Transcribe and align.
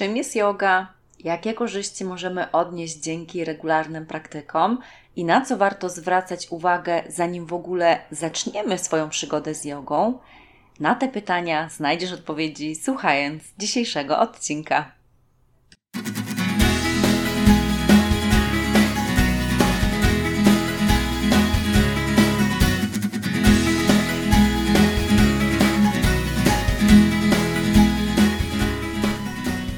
Czym 0.00 0.16
jest 0.16 0.36
yoga? 0.36 0.92
Jakie 1.24 1.54
korzyści 1.54 2.04
możemy 2.04 2.50
odnieść 2.50 2.96
dzięki 2.96 3.44
regularnym 3.44 4.06
praktykom 4.06 4.78
i 5.16 5.24
na 5.24 5.40
co 5.40 5.56
warto 5.56 5.88
zwracać 5.88 6.46
uwagę, 6.50 7.02
zanim 7.08 7.46
w 7.46 7.52
ogóle 7.52 7.98
zaczniemy 8.10 8.78
swoją 8.78 9.08
przygodę 9.08 9.54
z 9.54 9.64
jogą? 9.64 10.18
Na 10.80 10.94
te 10.94 11.08
pytania 11.08 11.68
znajdziesz 11.68 12.12
odpowiedzi 12.12 12.76
słuchając 12.76 13.42
dzisiejszego 13.58 14.18
odcinka. 14.18 14.92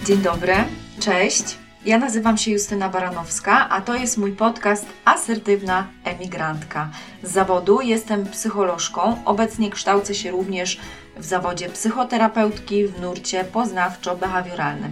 Dzień 0.05 0.19
dobry, 0.19 0.55
cześć. 1.01 1.59
Ja 1.85 1.99
nazywam 1.99 2.39
się 2.39 2.51
Justyna 2.51 2.89
Baranowska, 2.89 3.69
a 3.69 3.81
to 3.81 3.95
jest 3.95 4.19
mój 4.19 4.33
podcast 4.33 4.87
Asertywna 5.05 5.87
Emigrantka. 6.05 6.91
Z 7.23 7.31
zawodu 7.31 7.81
jestem 7.81 8.27
psycholożką, 8.27 9.25
obecnie 9.25 9.71
kształcę 9.71 10.15
się 10.15 10.31
również 10.31 10.81
w 11.17 11.25
zawodzie 11.25 11.69
psychoterapeutki 11.69 12.87
w 12.87 13.01
nurcie 13.01 13.45
poznawczo-behawioralnym. 13.45 14.91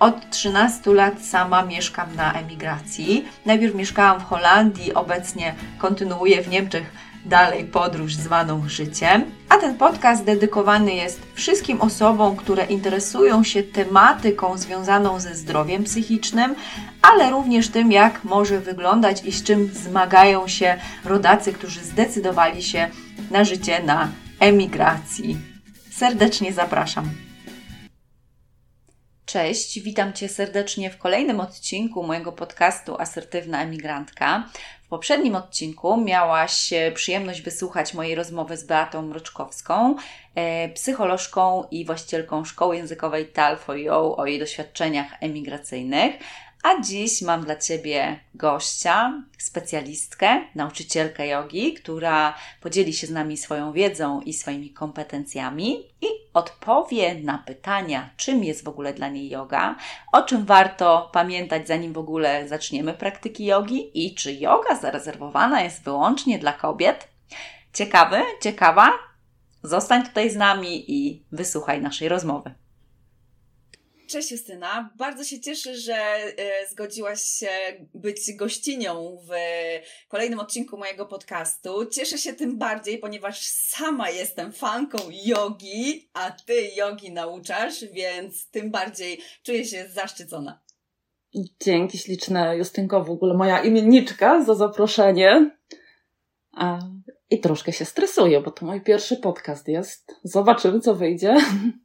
Od 0.00 0.30
13 0.30 0.94
lat 0.94 1.22
sama 1.22 1.62
mieszkam 1.62 2.16
na 2.16 2.32
emigracji. 2.32 3.24
Najpierw 3.46 3.74
mieszkałam 3.74 4.20
w 4.20 4.24
Holandii, 4.24 4.94
obecnie 4.94 5.54
kontynuuję 5.78 6.42
w 6.42 6.48
Niemczech 6.48 6.92
dalej 7.24 7.64
podróż 7.64 8.14
zwaną 8.14 8.68
życiem. 8.68 9.24
A 9.48 9.56
ten 9.56 9.74
podcast 9.76 10.24
dedykowany 10.24 10.94
jest 10.94 11.20
wszystkim 11.34 11.80
osobom, 11.80 12.36
które 12.36 12.64
interesują 12.64 13.44
się 13.44 13.62
tematyką 13.62 14.58
związaną 14.58 15.20
ze 15.20 15.34
zdrowiem 15.34 15.84
psychicznym, 15.84 16.54
ale 17.02 17.30
również 17.30 17.68
tym, 17.68 17.92
jak 17.92 18.24
może 18.24 18.60
wyglądać 18.60 19.24
i 19.24 19.32
z 19.32 19.42
czym 19.42 19.70
zmagają 19.74 20.48
się 20.48 20.76
rodacy, 21.04 21.52
którzy 21.52 21.80
zdecydowali 21.80 22.62
się 22.62 22.88
na 23.30 23.44
życie 23.44 23.82
na 23.82 24.08
emigracji. 24.40 25.38
Serdecznie 25.90 26.52
zapraszam. 26.52 27.31
Cześć, 29.32 29.80
witam 29.80 30.12
Cię 30.12 30.28
serdecznie 30.28 30.90
w 30.90 30.98
kolejnym 30.98 31.40
odcinku 31.40 32.02
mojego 32.02 32.32
podcastu 32.32 33.00
Asertywna 33.00 33.62
Emigrantka 33.62 34.48
poprzednim 34.92 35.36
odcinku 35.36 35.96
miałaś 35.96 36.70
przyjemność 36.94 37.42
wysłuchać 37.42 37.94
mojej 37.94 38.14
rozmowy 38.14 38.56
z 38.56 38.64
Beatą 38.64 39.02
Mroczkowską, 39.02 39.96
e, 40.34 40.68
psycholożką 40.68 41.64
i 41.70 41.84
właścicielką 41.84 42.44
szkoły 42.44 42.76
językowej 42.76 43.32
Tal4Yo 43.32 44.16
o 44.16 44.26
jej 44.26 44.38
doświadczeniach 44.38 45.06
emigracyjnych. 45.20 46.14
A 46.62 46.80
dziś 46.80 47.22
mam 47.22 47.44
dla 47.44 47.56
Ciebie 47.56 48.20
gościa, 48.34 49.22
specjalistkę, 49.38 50.40
nauczycielkę 50.54 51.26
jogi, 51.26 51.74
która 51.74 52.34
podzieli 52.60 52.92
się 52.92 53.06
z 53.06 53.10
nami 53.10 53.36
swoją 53.36 53.72
wiedzą 53.72 54.20
i 54.20 54.32
swoimi 54.32 54.70
kompetencjami 54.70 55.76
i 56.00 56.06
odpowie 56.34 57.14
na 57.14 57.38
pytania, 57.38 58.10
czym 58.16 58.44
jest 58.44 58.64
w 58.64 58.68
ogóle 58.68 58.94
dla 58.94 59.08
niej 59.08 59.30
yoga, 59.30 59.76
o 60.12 60.22
czym 60.22 60.44
warto 60.44 61.10
pamiętać, 61.12 61.68
zanim 61.68 61.92
w 61.92 61.98
ogóle 61.98 62.48
zaczniemy 62.48 62.94
praktyki 62.94 63.44
jogi 63.44 64.06
i 64.06 64.14
czy 64.14 64.32
yoga 64.32 64.74
zarezerwowana 64.74 65.62
jest 65.62 65.84
wyłącznie 65.84 66.38
dla 66.38 66.52
kobiet. 66.52 67.08
Ciekawy, 67.72 68.22
ciekawa? 68.42 68.92
Zostań 69.62 70.06
tutaj 70.06 70.30
z 70.30 70.36
nami 70.36 70.90
i 70.92 71.22
wysłuchaj 71.32 71.80
naszej 71.80 72.08
rozmowy. 72.08 72.54
Cześć 74.12 74.30
Justyna, 74.30 74.90
bardzo 74.96 75.24
się 75.24 75.40
cieszę, 75.40 75.74
że 75.74 75.94
e, 75.94 76.68
zgodziłaś 76.70 77.22
się 77.22 77.48
być 77.94 78.32
gościnią 78.36 79.18
w 79.28 79.30
kolejnym 80.08 80.40
odcinku 80.40 80.78
mojego 80.78 81.06
podcastu. 81.06 81.86
Cieszę 81.86 82.18
się 82.18 82.32
tym 82.32 82.58
bardziej, 82.58 82.98
ponieważ 82.98 83.46
sama 83.46 84.10
jestem 84.10 84.52
fanką 84.52 84.98
jogi, 85.24 86.10
a 86.12 86.30
ty 86.30 86.70
jogi 86.76 87.12
nauczasz, 87.12 87.84
więc 87.84 88.50
tym 88.50 88.70
bardziej 88.70 89.20
czuję 89.42 89.64
się 89.64 89.88
zaszczycona. 89.88 90.60
Dzięki 91.60 91.98
śliczne 91.98 92.56
Justynko, 92.56 93.04
w 93.04 93.10
ogóle 93.10 93.34
moja 93.34 93.62
imienniczka 93.62 94.44
za 94.44 94.54
zaproszenie. 94.54 95.50
I 97.30 97.40
troszkę 97.40 97.72
się 97.72 97.84
stresuję, 97.84 98.40
bo 98.40 98.50
to 98.50 98.66
mój 98.66 98.80
pierwszy 98.80 99.16
podcast 99.16 99.68
jest. 99.68 100.12
Zobaczymy, 100.24 100.80
co 100.80 100.94
wyjdzie. 100.94 101.36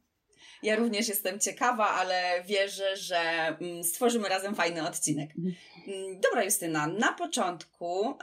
Ja 0.62 0.76
również 0.76 1.08
jestem 1.08 1.40
ciekawa, 1.40 1.88
ale 1.88 2.44
wierzę, 2.44 2.96
że 2.96 3.18
mm, 3.60 3.84
stworzymy 3.84 4.28
razem 4.28 4.54
fajny 4.54 4.88
odcinek. 4.88 5.30
Mhm. 5.38 5.54
Mm, 5.86 6.20
dobra, 6.20 6.44
Justyna, 6.44 6.86
na 6.86 7.12
początku 7.12 8.14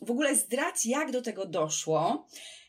w 0.00 0.10
ogóle 0.10 0.34
zdradź, 0.34 0.86
jak 0.86 1.10
do 1.10 1.22
tego 1.22 1.46
doszło, 1.46 2.26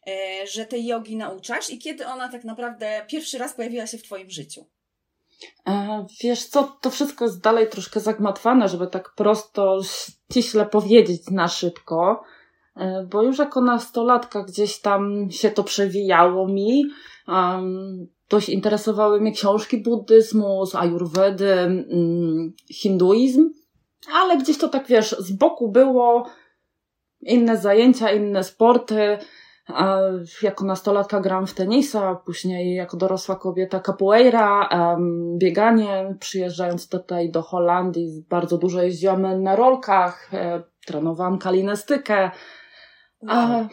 e, 0.08 0.48
że 0.48 0.66
tej 0.66 0.86
jogi 0.86 1.16
nauczasz 1.16 1.70
i 1.70 1.80
kiedy 1.80 2.08
ona 2.08 2.30
tak 2.30 2.44
naprawdę 2.44 3.06
pierwszy 3.08 3.38
raz 3.38 3.54
pojawiła 3.54 3.88
się 3.88 3.98
w 3.98 4.04
Twoim 4.04 4.30
życiu. 4.30 4.66
E, 5.68 6.06
wiesz 6.24 6.46
co, 6.46 6.78
to 6.82 6.90
wszystko 6.90 7.26
jest 7.26 7.42
dalej 7.42 7.70
troszkę 7.70 8.00
zagmatwane, 8.00 8.70
żeby 8.70 8.88
tak 8.88 9.14
prosto, 9.16 9.80
ściśle 9.84 10.66
powiedzieć 10.66 11.22
na 11.32 11.48
szybko, 11.48 12.24
e, 12.24 12.35
bo 13.12 13.24
już 13.24 13.40
jako 13.40 13.62
nastolatka 13.62 14.44
gdzieś 14.44 14.82
tam 14.82 15.32
się 15.32 15.52
to 15.52 15.64
przewijało 15.64 16.48
mi. 16.48 16.86
Dość 18.30 18.50
interesowały 18.50 19.22
mnie 19.22 19.32
książki 19.32 19.78
buddyzmu, 19.78 20.66
z 20.66 20.76
ajurwedy, 20.76 21.54
mm, 21.54 22.54
hinduizm, 22.72 23.50
ale 24.14 24.38
gdzieś 24.38 24.58
to 24.58 24.68
tak 24.68 24.88
wiesz, 24.88 25.16
z 25.20 25.32
boku 25.32 25.72
było 25.72 26.26
inne 27.22 27.58
zajęcia, 27.58 28.12
inne 28.12 28.44
sporty. 28.44 29.18
Jako 30.42 30.66
nastolatka 30.66 31.20
gram 31.20 31.48
w 31.48 31.54
tenisa, 31.54 32.16
później 32.16 32.76
jako 32.76 32.98
dorosła 32.98 33.36
kobieta 33.36 33.80
capoeira, 33.80 34.70
bieganie. 35.38 36.16
Przyjeżdżając 36.20 36.90
tutaj 36.90 37.32
do 37.32 37.42
Holandii, 37.42 38.26
bardzo 38.30 38.58
dużo 38.58 38.82
jeździłam 38.82 39.44
na 39.44 39.56
rolkach, 39.56 40.34
e, 40.34 40.64
trenowałam 40.86 41.38
kalinestykę. 41.38 42.32
Wow 43.22 43.70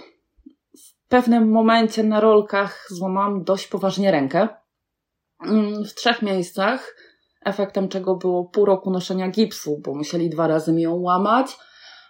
pewnym 1.12 1.50
momencie 1.50 2.02
na 2.02 2.20
rolkach 2.20 2.86
złamałam 2.90 3.44
dość 3.44 3.66
poważnie 3.66 4.10
rękę. 4.10 4.48
Mm, 5.46 5.84
w 5.84 5.94
trzech 5.94 6.22
miejscach, 6.22 6.96
efektem 7.44 7.88
czego 7.88 8.16
było 8.16 8.44
pół 8.44 8.64
roku 8.64 8.90
noszenia 8.90 9.28
gipsu, 9.28 9.80
bo 9.84 9.94
musieli 9.94 10.30
dwa 10.30 10.46
razy 10.46 10.72
mi 10.72 10.82
ją 10.82 10.94
łamać. 10.94 11.58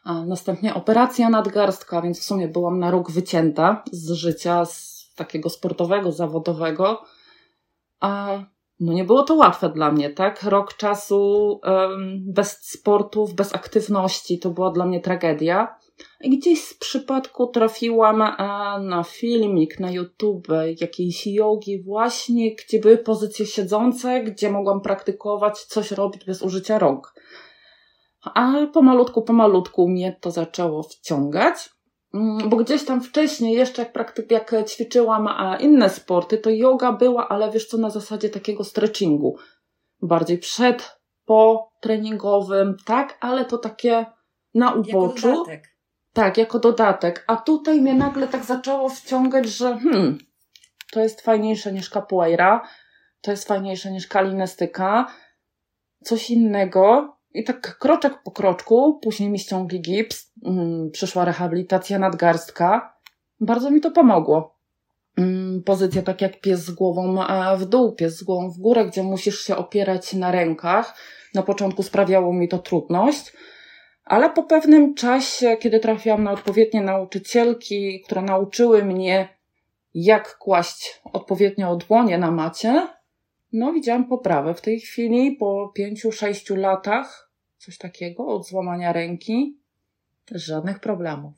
A 0.04 0.24
następnie 0.24 0.74
operacja 0.74 1.30
nadgarstka, 1.30 2.02
więc 2.02 2.20
w 2.20 2.24
sumie 2.24 2.48
byłam 2.48 2.78
na 2.78 2.90
rok 2.90 3.10
wycięta 3.10 3.84
z 3.92 4.12
życia, 4.12 4.64
z 4.64 5.08
takiego 5.16 5.50
sportowego, 5.50 6.12
zawodowego. 6.12 7.02
A 8.00 8.38
no 8.80 8.92
nie 8.92 9.04
było 9.04 9.22
to 9.22 9.34
łatwe 9.34 9.68
dla 9.68 9.92
mnie, 9.92 10.10
tak? 10.10 10.42
Rok 10.42 10.74
czasu 10.74 11.60
um, 11.64 12.20
bez 12.26 12.70
sportów, 12.70 13.34
bez 13.34 13.54
aktywności 13.54 14.38
to 14.38 14.50
była 14.50 14.70
dla 14.70 14.86
mnie 14.86 15.00
tragedia. 15.00 15.78
Gdzieś 16.24 16.64
z 16.64 16.74
przypadku 16.74 17.46
trafiłam 17.46 18.22
e, 18.22 18.34
na 18.80 19.02
filmik 19.02 19.80
na 19.80 19.90
YouTube 19.90 20.48
jakiejś 20.80 21.26
jogi 21.26 21.82
właśnie, 21.82 22.54
gdzie 22.54 22.78
były 22.78 22.98
pozycje 22.98 23.46
siedzące, 23.46 24.22
gdzie 24.22 24.50
mogłam 24.50 24.80
praktykować, 24.80 25.64
coś 25.64 25.90
robić 25.90 26.24
bez 26.24 26.42
użycia 26.42 26.78
rąk. 26.78 27.14
A 28.24 28.52
pomalutku, 28.72 29.22
pomalutku 29.22 29.88
mnie 29.88 30.16
to 30.20 30.30
zaczęło 30.30 30.82
wciągać. 30.82 31.70
Mm, 32.14 32.48
bo 32.48 32.56
gdzieś 32.56 32.84
tam 32.84 33.02
wcześniej, 33.02 33.54
jeszcze 33.54 33.82
jak, 33.82 33.92
praktyk, 33.92 34.30
jak 34.30 34.54
ćwiczyłam 34.68 35.28
inne 35.60 35.90
sporty, 35.90 36.38
to 36.38 36.50
yoga 36.50 36.92
była, 36.92 37.28
ale 37.28 37.50
wiesz 37.50 37.66
co, 37.66 37.78
na 37.78 37.90
zasadzie 37.90 38.28
takiego 38.28 38.64
stretchingu. 38.64 39.36
Bardziej 40.02 40.38
przed, 40.38 40.98
po 41.24 41.72
treningowym, 41.80 42.76
tak, 42.86 43.18
ale 43.20 43.44
to 43.44 43.58
takie 43.58 44.06
na 44.54 44.74
uboczu. 44.74 45.44
Tak, 46.12 46.38
jako 46.38 46.58
dodatek. 46.58 47.24
A 47.26 47.36
tutaj 47.36 47.80
mnie 47.80 47.94
nagle 47.94 48.28
tak 48.28 48.44
zaczęło 48.44 48.88
wciągać, 48.88 49.46
że 49.46 49.78
hmm, 49.78 50.18
to 50.92 51.00
jest 51.00 51.20
fajniejsze 51.20 51.72
niż 51.72 51.90
capoeira, 51.90 52.68
to 53.20 53.30
jest 53.30 53.48
fajniejsze 53.48 53.90
niż 53.90 54.06
kalinestyka, 54.06 55.06
coś 56.04 56.30
innego. 56.30 57.16
I 57.34 57.44
tak 57.44 57.78
kroczek 57.78 58.22
po 58.24 58.30
kroczku, 58.30 59.00
później 59.02 59.30
mi 59.30 59.38
ściągli 59.38 59.80
gips, 59.80 60.32
hmm, 60.44 60.90
przyszła 60.90 61.24
rehabilitacja 61.24 61.98
nadgarstka. 61.98 62.96
Bardzo 63.40 63.70
mi 63.70 63.80
to 63.80 63.90
pomogło. 63.90 64.58
Hmm, 65.16 65.62
pozycja 65.62 66.02
tak 66.02 66.20
jak 66.20 66.40
pies 66.40 66.60
z 66.60 66.70
głową 66.70 67.16
w 67.56 67.64
dół, 67.64 67.92
pies 67.92 68.18
z 68.18 68.22
głową 68.22 68.50
w 68.50 68.58
górę, 68.58 68.86
gdzie 68.86 69.02
musisz 69.02 69.40
się 69.40 69.56
opierać 69.56 70.14
na 70.14 70.30
rękach. 70.30 70.94
Na 71.34 71.42
początku 71.42 71.82
sprawiało 71.82 72.32
mi 72.32 72.48
to 72.48 72.58
trudność 72.58 73.32
ale 74.04 74.30
po 74.30 74.42
pewnym 74.42 74.94
czasie, 74.94 75.56
kiedy 75.56 75.80
trafiłam 75.80 76.24
na 76.24 76.32
odpowiednie 76.32 76.80
nauczycielki, 76.80 78.00
które 78.00 78.22
nauczyły 78.22 78.84
mnie, 78.84 79.28
jak 79.94 80.38
kłaść 80.38 81.00
odpowiednio 81.12 81.76
dłonie 81.76 82.18
na 82.18 82.30
macie, 82.30 82.88
No, 83.52 83.72
widziałam 83.72 84.08
poprawę 84.08 84.54
w 84.54 84.60
tej 84.60 84.80
chwili 84.80 85.36
po 85.36 85.72
pięciu, 85.74 86.12
sześciu 86.12 86.56
latach, 86.56 87.30
coś 87.58 87.78
takiego, 87.78 88.26
od 88.26 88.46
złamania 88.46 88.92
ręki. 88.92 89.58
Żadnych 90.30 90.78
problemów. 90.78 91.34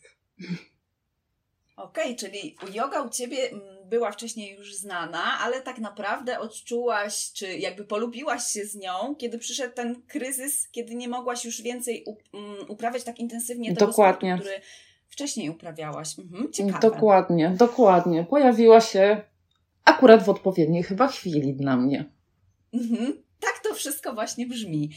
Okej, 1.76 2.04
okay, 2.04 2.16
czyli 2.16 2.56
yoga 2.74 3.02
u 3.02 3.08
Ciebie 3.08 3.50
mm, 3.50 3.83
była 3.88 4.12
wcześniej 4.12 4.56
już 4.56 4.74
znana, 4.74 5.22
ale 5.40 5.60
tak 5.60 5.78
naprawdę 5.78 6.38
odczułaś, 6.38 7.32
czy 7.32 7.58
jakby 7.58 7.84
polubiłaś 7.84 8.46
się 8.46 8.64
z 8.64 8.74
nią, 8.76 9.14
kiedy 9.18 9.38
przyszedł 9.38 9.74
ten 9.74 10.02
kryzys, 10.02 10.68
kiedy 10.68 10.94
nie 10.94 11.08
mogłaś 11.08 11.44
już 11.44 11.62
więcej 11.62 12.04
mm, 12.34 12.56
uprawiać 12.68 13.04
tak 13.04 13.18
intensywnie 13.18 13.74
tego 13.74 13.86
dokładnie. 13.86 14.30
sportu, 14.36 14.50
który 14.50 14.60
wcześniej 15.08 15.50
uprawiałaś. 15.50 16.18
Mhm, 16.18 16.52
ciekawe. 16.52 16.80
Dokładnie, 16.80 17.54
dokładnie. 17.58 18.26
Pojawiła 18.30 18.80
się 18.80 19.22
akurat 19.84 20.24
w 20.24 20.28
odpowiedniej 20.28 20.82
chyba 20.82 21.08
chwili 21.08 21.54
dla 21.54 21.76
mnie. 21.76 22.04
Mhm 22.72 23.23
tak 23.44 23.62
to 23.62 23.74
wszystko 23.74 24.12
właśnie 24.12 24.46
brzmi. 24.46 24.90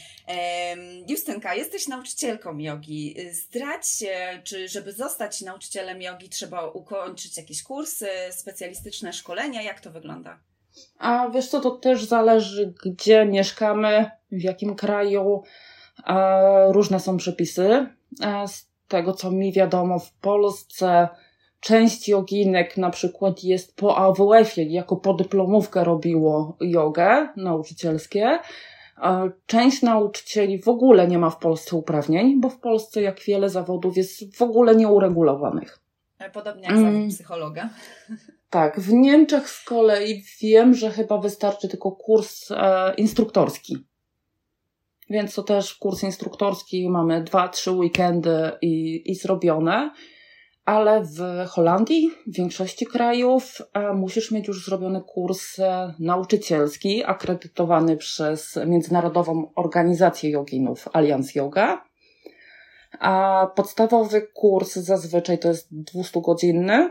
Justynka, 1.08 1.54
jesteś 1.54 1.88
nauczycielką 1.88 2.58
jogi. 2.58 3.16
Zdradź 3.32 3.88
się, 3.88 4.42
czy 4.44 4.68
żeby 4.68 4.92
zostać 4.92 5.40
nauczycielem 5.40 6.02
jogi 6.02 6.28
trzeba 6.28 6.66
ukończyć 6.66 7.36
jakieś 7.36 7.62
kursy, 7.62 8.08
specjalistyczne 8.30 9.12
szkolenia? 9.12 9.62
Jak 9.62 9.80
to 9.80 9.90
wygląda? 9.90 10.38
A 10.98 11.28
wiesz 11.28 11.48
co, 11.48 11.60
to 11.60 11.70
też 11.70 12.04
zależy, 12.04 12.74
gdzie 12.84 13.24
mieszkamy, 13.24 14.10
w 14.32 14.42
jakim 14.42 14.76
kraju. 14.76 15.42
Różne 16.68 17.00
są 17.00 17.16
przepisy. 17.16 17.86
Z 18.46 18.68
tego, 18.88 19.12
co 19.12 19.30
mi 19.30 19.52
wiadomo, 19.52 19.98
w 19.98 20.12
Polsce 20.12 21.08
część 21.60 22.08
joginek 22.08 22.76
na 22.76 22.90
przykład 22.90 23.44
jest 23.44 23.76
po 23.76 23.96
AWF-ie, 23.96 24.68
jako 24.68 24.96
podyplomówkę 24.96 25.84
robiło 25.84 26.56
jogę 26.60 27.28
nauczycielskie. 27.36 28.38
Część 29.46 29.82
nauczycieli 29.82 30.62
w 30.62 30.68
ogóle 30.68 31.08
nie 31.08 31.18
ma 31.18 31.30
w 31.30 31.38
Polsce 31.38 31.76
uprawnień, 31.76 32.40
bo 32.40 32.48
w 32.48 32.60
Polsce, 32.60 33.02
jak 33.02 33.20
wiele 33.20 33.50
zawodów, 33.50 33.96
jest 33.96 34.36
w 34.36 34.42
ogóle 34.42 34.76
nieuregulowanych. 34.76 35.78
E, 36.18 36.30
podobnie 36.30 36.62
jak 36.62 36.76
zawód 36.76 36.94
mm. 36.94 37.08
psychologa. 37.08 37.68
Tak, 38.50 38.80
w 38.80 38.92
Niemczech 38.92 39.48
z 39.48 39.64
kolei 39.64 40.22
wiem, 40.40 40.74
że 40.74 40.90
chyba 40.90 41.18
wystarczy 41.18 41.68
tylko 41.68 41.92
kurs 41.92 42.50
e, 42.50 42.94
instruktorski. 42.94 43.76
Więc 45.10 45.34
to 45.34 45.42
też 45.42 45.74
kurs 45.74 46.02
instruktorski 46.02 46.90
mamy 46.90 47.24
dwa, 47.24 47.48
trzy 47.48 47.70
weekendy 47.70 48.50
i, 48.62 49.02
i 49.10 49.14
zrobione 49.14 49.90
ale 50.68 51.02
w 51.02 51.46
Holandii, 51.48 52.10
w 52.26 52.36
większości 52.36 52.86
krajów, 52.86 53.58
e, 53.74 53.92
musisz 53.94 54.30
mieć 54.30 54.48
już 54.48 54.64
zrobiony 54.64 55.00
kurs 55.00 55.58
e, 55.58 55.94
nauczycielski, 55.98 57.04
akredytowany 57.04 57.96
przez 57.96 58.58
Międzynarodową 58.66 59.52
Organizację 59.56 60.30
Joginów, 60.30 60.88
Allianz 60.92 61.34
Yoga. 61.34 61.84
A 63.00 63.46
podstawowy 63.56 64.28
kurs 64.34 64.74
zazwyczaj 64.74 65.38
to 65.38 65.48
jest 65.48 65.68
200-godzinny, 65.72 66.90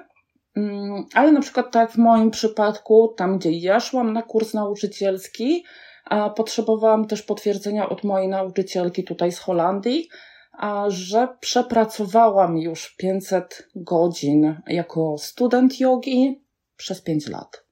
mm, 0.55 1.05
ale 1.13 1.31
na 1.31 1.41
przykład 1.41 1.71
tak 1.71 1.91
w 1.91 1.97
moim 1.97 2.31
przypadku, 2.31 3.13
tam 3.17 3.37
gdzie 3.37 3.51
ja 3.51 3.79
szłam 3.79 4.13
na 4.13 4.21
kurs 4.21 4.53
nauczycielski, 4.53 5.63
potrzebowałam 6.35 7.07
też 7.07 7.21
potwierdzenia 7.21 7.89
od 7.89 8.03
mojej 8.03 8.27
nauczycielki 8.27 9.03
tutaj 9.03 9.31
z 9.31 9.39
Holandii, 9.39 10.09
a 10.57 10.85
że 10.89 11.27
przepracowałam 11.39 12.57
już 12.57 12.95
500 12.95 13.69
godzin 13.75 14.61
jako 14.67 15.17
student 15.17 15.79
jogi 15.79 16.41
przez 16.77 17.01
5 17.01 17.27
lat. 17.27 17.67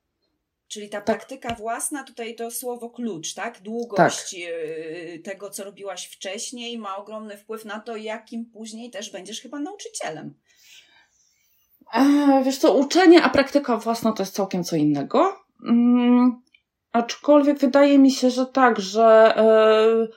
Czyli 0.67 0.89
ta 0.89 1.01
tak. 1.01 1.05
praktyka 1.05 1.55
własna, 1.55 2.03
tutaj 2.03 2.35
to 2.35 2.51
słowo 2.51 2.89
klucz, 2.89 3.33
tak? 3.33 3.61
Długość 3.61 4.31
tak. 4.31 4.39
Y, 4.39 5.21
tego, 5.23 5.49
co 5.49 5.63
robiłaś 5.63 6.07
wcześniej, 6.07 6.77
ma 6.77 6.97
ogromny 6.97 7.37
wpływ 7.37 7.65
na 7.65 7.79
to, 7.79 7.95
jakim 7.95 8.45
później 8.45 8.89
też 8.89 9.11
będziesz 9.11 9.41
chyba 9.41 9.59
nauczycielem. 9.59 10.33
E, 11.93 12.41
wiesz 12.45 12.57
co, 12.57 12.73
uczenie, 12.73 13.23
a 13.23 13.29
praktyka 13.29 13.77
własna 13.77 14.11
to 14.11 14.23
jest 14.23 14.35
całkiem 14.35 14.63
co 14.63 14.75
innego. 14.75 15.45
Mm, 15.63 16.41
aczkolwiek 16.91 17.59
wydaje 17.59 17.99
mi 17.99 18.11
się, 18.11 18.29
że 18.29 18.45
tak, 18.45 18.79
że 18.79 19.33
e, 19.37 20.07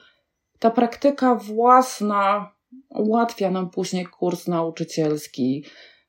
ta 0.59 0.71
praktyka 0.71 1.35
własna 1.35 2.51
ułatwia 2.89 3.51
nam 3.51 3.69
później 3.69 4.05
kurs 4.05 4.47
nauczycielski. 4.47 5.65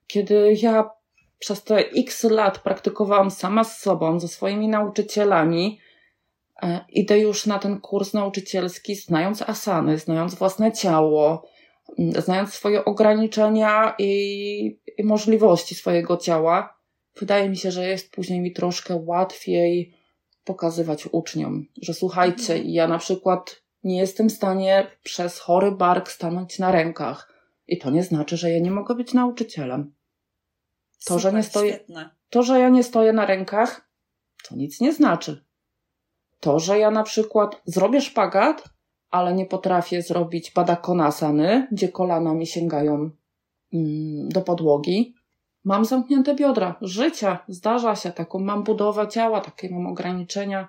Kiedy 0.07 0.57
ja 0.63 0.91
przez 1.39 1.65
te 1.65 1.77
x 1.77 2.25
lat 2.25 2.59
praktykowałam 2.59 3.31
sama 3.31 3.65
z 3.65 3.79
sobą, 3.79 4.21
ze 4.21 4.29
swoimi 4.29 4.69
nauczycielami, 4.69 5.81
e, 6.63 6.85
idę 6.89 7.19
już 7.19 7.47
na 7.47 7.59
ten 7.59 7.81
kurs 7.81 8.13
nauczycielski, 8.13 8.95
znając 8.95 9.43
asany, 9.43 9.99
znając 9.99 10.35
własne 10.35 10.73
ciało, 10.73 11.47
znając 12.19 12.53
swoje 12.53 12.85
ograniczenia 12.85 13.95
i, 13.99 14.81
i 14.99 15.05
możliwości 15.05 15.75
swojego 15.75 16.17
ciała. 16.17 16.81
Wydaje 17.21 17.49
mi 17.49 17.57
się, 17.57 17.71
że 17.71 17.89
jest 17.89 18.11
później 18.13 18.41
mi 18.41 18.53
troszkę 18.53 18.97
łatwiej 19.05 19.95
pokazywać 20.45 21.07
uczniom, 21.13 21.67
że 21.83 21.95
słuchajcie, 21.95 22.55
mhm. 22.55 22.71
ja 22.71 22.89
na 22.89 22.99
przykład 22.99 23.63
nie 23.85 23.99
jestem 23.99 24.29
w 24.29 24.33
stanie 24.33 24.87
przez 25.03 25.39
chory 25.39 25.73
bark 25.73 26.11
stanąć 26.11 26.59
na 26.59 26.73
rękach. 26.73 27.33
I 27.69 27.79
to 27.79 27.91
nie 27.91 28.03
znaczy, 28.03 28.37
że 28.37 28.51
ja 28.51 28.59
nie 28.59 28.71
mogę 28.71 28.95
być 28.95 29.15
nauczycielem. 29.15 29.95
To, 31.05 31.05
Super, 31.05 31.21
że 31.21 31.33
nie 31.33 31.43
stoję, 31.43 31.79
to, 32.31 32.43
że 32.43 32.61
ja 32.61 32.69
nie 32.69 32.85
stoję 32.85 33.13
na 33.13 33.27
rękach, 33.27 33.91
to 34.49 34.57
nic 34.57 34.81
nie 34.81 34.93
znaczy. 34.93 35.45
To, 36.41 36.59
że 36.59 36.79
ja 36.79 36.91
na 36.91 37.03
przykład 37.03 37.63
zrobię 37.65 38.01
szpagat, 38.01 38.65
ale 39.11 39.35
nie 39.35 39.47
potrafię 39.47 40.03
zrobić 40.03 40.53
badakonasany, 40.53 41.69
gdzie 41.73 41.89
kolana 41.89 42.35
mi 42.35 42.47
sięgają 42.47 43.11
mm, 43.73 44.29
do 44.29 44.43
podłogi. 44.43 45.15
Mam 45.65 45.85
zamknięte 45.85 46.35
biodra. 46.35 46.79
Życia 46.81 47.39
zdarza 47.49 47.97
się, 47.97 48.13
taką 48.13 48.39
mam 48.39 48.65
budowę 48.65 49.09
ciała, 49.09 49.41
takie 49.41 49.71
mam 49.71 49.87
ograniczenia. 49.87 50.69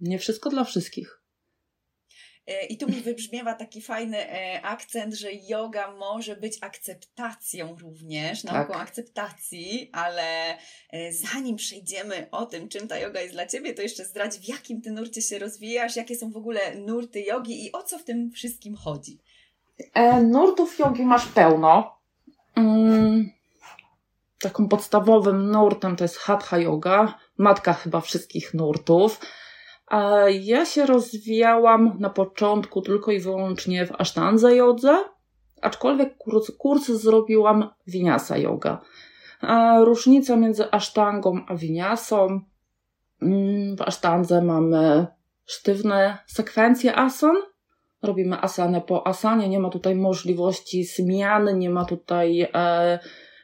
Nie 0.00 0.18
wszystko 0.18 0.50
dla 0.50 0.64
wszystkich. 0.64 1.19
E, 2.50 2.66
I 2.66 2.76
tu 2.76 2.86
mi 2.86 3.00
wybrzmiewa 3.00 3.54
taki 3.54 3.82
fajny 3.82 4.30
e, 4.30 4.62
akcent, 4.62 5.14
że 5.14 5.28
yoga 5.48 5.94
może 5.94 6.36
być 6.36 6.58
akceptacją 6.60 7.76
również, 7.82 8.44
nauką 8.44 8.72
tak. 8.72 8.82
akceptacji, 8.82 9.90
ale 9.92 10.58
e, 10.90 11.12
zanim 11.12 11.56
przejdziemy 11.56 12.26
o 12.30 12.46
tym, 12.46 12.68
czym 12.68 12.88
ta 12.88 12.98
yoga 12.98 13.20
jest 13.20 13.34
dla 13.34 13.46
Ciebie, 13.46 13.74
to 13.74 13.82
jeszcze 13.82 14.04
zdradź, 14.04 14.38
w 14.38 14.48
jakim 14.48 14.82
Ty 14.82 14.90
nurcie 14.90 15.22
się 15.22 15.38
rozwijasz, 15.38 15.96
jakie 15.96 16.16
są 16.16 16.30
w 16.30 16.36
ogóle 16.36 16.74
nurty 16.74 17.20
jogi 17.20 17.66
i 17.66 17.72
o 17.72 17.82
co 17.82 17.98
w 17.98 18.04
tym 18.04 18.30
wszystkim 18.30 18.74
chodzi. 18.76 19.18
E, 19.94 20.22
nurtów 20.22 20.78
jogi 20.78 21.04
masz 21.04 21.26
pełno. 21.26 21.98
Mm, 22.56 23.30
taką 24.40 24.68
podstawowym 24.68 25.50
nurtem 25.50 25.96
to 25.96 26.04
jest 26.04 26.16
hatha 26.16 26.58
yoga, 26.58 27.18
matka 27.38 27.72
chyba 27.72 28.00
wszystkich 28.00 28.54
nurtów. 28.54 29.20
A 29.90 30.28
ja 30.40 30.64
się 30.64 30.86
rozwijałam 30.86 31.96
na 31.98 32.10
początku 32.10 32.82
tylko 32.82 33.12
i 33.12 33.20
wyłącznie 33.20 33.86
w 33.86 34.00
Ashtandze 34.00 34.56
jodze, 34.56 34.98
aczkolwiek 35.62 36.16
kurs, 36.16 36.50
kurs 36.58 36.86
zrobiłam 36.86 37.70
Vinyasa 37.86 38.38
yoga. 38.38 38.80
A 39.40 39.80
różnica 39.80 40.36
między 40.36 40.70
Ashtangą 40.70 41.40
a 41.46 41.54
Vinyasą 41.54 42.40
mm, 43.22 43.76
w 43.76 43.82
Ashtandze 43.82 44.42
mamy 44.42 45.06
sztywne 45.46 46.18
sekwencje 46.26 46.96
asan. 46.96 47.36
Robimy 48.02 48.40
asanę 48.40 48.80
po 48.80 49.06
asanie, 49.06 49.48
nie 49.48 49.60
ma 49.60 49.70
tutaj 49.70 49.94
możliwości 49.94 50.84
zmiany, 50.84 51.54
nie 51.54 51.70
ma 51.70 51.84
tutaj 51.84 52.48
e, 52.54 52.98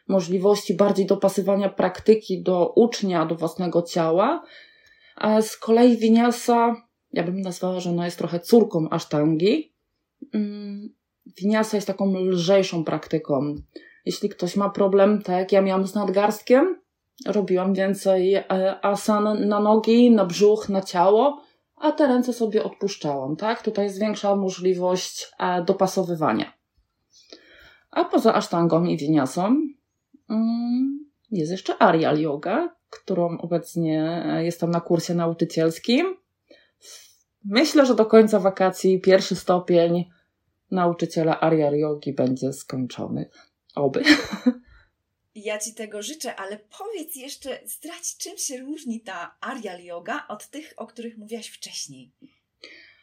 możliwości 0.09 0.75
bardziej 0.75 1.07
dopasywania 1.07 1.69
praktyki 1.69 2.43
do 2.43 2.73
ucznia, 2.77 3.27
do 3.27 3.35
własnego 3.35 3.83
ciała. 3.83 4.43
Z 5.41 5.57
kolei 5.57 5.97
Winiasa, 5.97 6.77
ja 7.13 7.23
bym 7.23 7.41
nazwała, 7.41 7.81
że 7.81 7.91
ona 7.91 8.05
jest 8.05 8.19
trochę 8.19 8.41
córką 8.41 8.89
asztangi. 8.91 9.73
Winiasa 11.37 11.71
mm, 11.71 11.79
jest 11.79 11.87
taką 11.87 12.15
lżejszą 12.15 12.85
praktyką. 12.85 13.55
Jeśli 14.05 14.29
ktoś 14.29 14.57
ma 14.57 14.71
problem, 14.71 15.23
tak 15.23 15.39
jak 15.39 15.53
ja 15.53 15.63
miałam 15.63 15.87
z 15.87 15.95
nadgarstkiem, 15.95 16.81
robiłam 17.27 17.75
więcej 17.75 18.35
e, 18.35 18.45
asan 18.85 19.49
na 19.49 19.61
nogi, 19.61 20.11
na 20.11 20.25
brzuch, 20.25 20.69
na 20.69 20.83
ciało, 20.83 21.43
a 21.77 21.93
te 21.93 22.07
ręce 22.07 22.33
sobie 22.33 22.65
odpuszczałam, 22.65 23.37
tak? 23.37 23.63
Tutaj 23.63 23.85
jest 23.85 24.01
większa 24.01 24.37
możliwość 24.37 25.29
e, 25.39 25.65
dopasowywania. 25.65 26.53
A 27.91 28.05
poza 28.05 28.35
asztangą 28.35 28.85
i 28.85 28.97
winiasą 28.97 29.57
mm, 30.31 31.07
jest 31.31 31.53
jeszcze 31.53 31.83
Arial 31.83 32.21
Yoga, 32.21 32.76
którą 32.91 33.39
obecnie 33.39 34.23
e, 34.27 34.45
jestem 34.45 34.71
na 34.71 34.81
kursie 34.81 35.15
nauczycielskim. 35.15 36.17
Myślę, 37.45 37.87
że 37.87 37.95
do 37.95 38.07
końca 38.07 38.41
wakacji 38.41 39.01
pierwszy 39.01 39.37
stopień 39.37 40.05
nauczyciela 40.71 41.41
Arya 41.41 41.71
Yogi 41.77 42.13
będzie 42.13 42.53
skończony. 42.53 43.31
Oby. 43.75 44.03
Ja 45.37 45.59
Ci 45.59 45.75
tego 45.75 46.03
życzę, 46.03 46.37
ale 46.37 46.59
powiedz 46.79 47.17
jeszcze, 47.17 47.61
zdradź, 47.65 48.17
czym 48.17 48.39
się 48.39 48.59
różni 48.59 49.01
ta 49.01 49.37
Arial 49.41 49.85
Yoga 49.85 50.25
od 50.29 50.47
tych, 50.51 50.75
o 50.77 50.87
których 50.87 51.19
mówiłaś 51.19 51.49
wcześniej. 51.49 52.13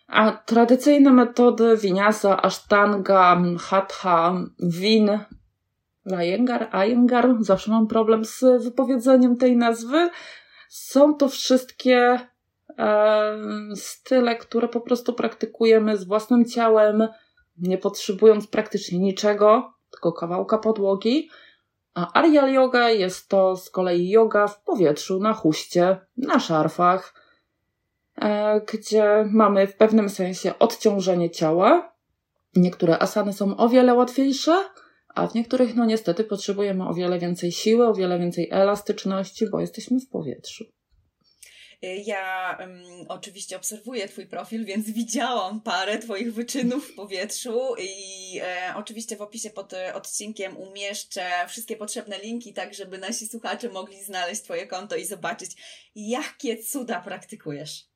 A 0.07 0.31
tradycyjne 0.31 1.11
metody 1.11 1.77
Vinyasa, 1.77 2.41
Ashtanga, 2.41 3.41
Hatha, 3.59 4.33
Win, 4.59 5.19
Iyengar, 6.05 6.69
Iyengar, 6.87 7.35
zawsze 7.39 7.71
mam 7.71 7.87
problem 7.87 8.25
z 8.25 8.63
wypowiedzeniem 8.63 9.37
tej 9.37 9.57
nazwy. 9.57 10.09
Są 10.69 11.15
to 11.15 11.29
wszystkie 11.29 12.19
e, 12.77 13.37
style, 13.75 14.35
które 14.35 14.67
po 14.67 14.81
prostu 14.81 15.13
praktykujemy 15.13 15.97
z 15.97 16.03
własnym 16.03 16.45
ciałem, 16.45 17.07
nie 17.57 17.77
potrzebując 17.77 18.47
praktycznie 18.47 18.99
niczego, 18.99 19.73
tylko 19.91 20.11
kawałka 20.11 20.57
podłogi. 20.57 21.29
A 21.93 22.19
Arial 22.19 22.53
Yoga 22.53 22.89
jest 22.89 23.29
to 23.29 23.55
z 23.55 23.69
kolei 23.69 24.09
yoga 24.09 24.47
w 24.47 24.63
powietrzu, 24.63 25.19
na 25.19 25.33
huście, 25.33 25.97
na 26.17 26.39
szarfach, 26.39 27.13
e, 28.21 28.61
gdzie 28.61 29.25
mamy 29.31 29.67
w 29.67 29.77
pewnym 29.77 30.09
sensie 30.09 30.59
odciążenie 30.59 31.29
ciała. 31.29 31.93
Niektóre 32.55 32.99
asany 32.99 33.33
są 33.33 33.57
o 33.57 33.69
wiele 33.69 33.93
łatwiejsze, 33.93 34.63
a 35.15 35.27
w 35.27 35.35
niektórych, 35.35 35.75
no 35.75 35.85
niestety, 35.85 36.23
potrzebujemy 36.23 36.87
o 36.87 36.93
wiele 36.93 37.19
więcej 37.19 37.51
siły, 37.51 37.87
o 37.87 37.93
wiele 37.93 38.19
więcej 38.19 38.49
elastyczności, 38.51 39.49
bo 39.49 39.61
jesteśmy 39.61 39.99
w 39.99 40.09
powietrzu. 40.09 40.65
Ja 42.05 42.57
um, 42.59 42.83
oczywiście 43.07 43.55
obserwuję 43.57 44.07
Twój 44.07 44.25
profil, 44.27 44.65
więc 44.65 44.89
widziałam 45.01 45.61
parę 45.61 45.97
Twoich 45.99 46.33
wyczynów 46.33 46.87
w 46.87 46.95
powietrzu 46.95 47.75
i 47.79 48.39
e, 48.43 48.73
oczywiście 48.75 49.17
w 49.17 49.21
opisie 49.21 49.49
pod 49.49 49.73
odcinkiem 49.93 50.57
umieszczę 50.57 51.25
wszystkie 51.47 51.75
potrzebne 51.75 52.19
linki, 52.19 52.53
tak 52.53 52.73
żeby 52.73 52.97
nasi 52.97 53.27
słuchacze 53.27 53.69
mogli 53.69 54.03
znaleźć 54.03 54.41
Twoje 54.41 54.67
konto 54.67 54.95
i 54.95 55.05
zobaczyć, 55.05 55.51
jakie 55.95 56.57
cuda 56.57 57.01
praktykujesz. 57.01 57.92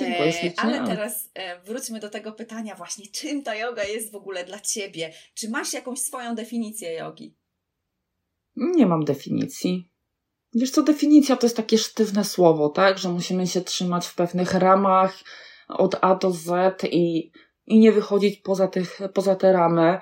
E, 0.00 0.52
ale 0.56 0.86
teraz 0.86 1.30
e, 1.34 1.60
wróćmy 1.60 2.00
do 2.00 2.10
tego 2.10 2.32
pytania 2.32 2.74
właśnie, 2.74 3.06
czym 3.06 3.42
ta 3.42 3.54
yoga 3.54 3.84
jest 3.84 4.12
w 4.12 4.16
ogóle 4.16 4.44
dla 4.44 4.60
Ciebie? 4.60 5.12
Czy 5.34 5.50
masz 5.50 5.72
jakąś 5.72 6.00
swoją 6.00 6.34
definicję 6.34 6.92
jogi? 6.92 7.36
Nie 8.56 8.86
mam 8.86 9.04
definicji. 9.04 9.92
Wiesz 10.54 10.70
co, 10.70 10.82
definicja 10.82 11.36
to 11.36 11.46
jest 11.46 11.56
takie 11.56 11.78
sztywne 11.78 12.24
słowo, 12.24 12.68
tak? 12.68 12.98
Że 12.98 13.08
musimy 13.08 13.46
się 13.46 13.60
trzymać 13.60 14.06
w 14.06 14.14
pewnych 14.14 14.54
ramach 14.54 15.18
od 15.68 15.96
A 16.00 16.14
do 16.14 16.30
Z 16.30 16.84
i, 16.84 17.32
i 17.66 17.78
nie 17.78 17.92
wychodzić 17.92 18.40
poza, 18.40 18.68
tych, 18.68 19.00
poza 19.14 19.36
te 19.36 19.52
ramy. 19.52 20.00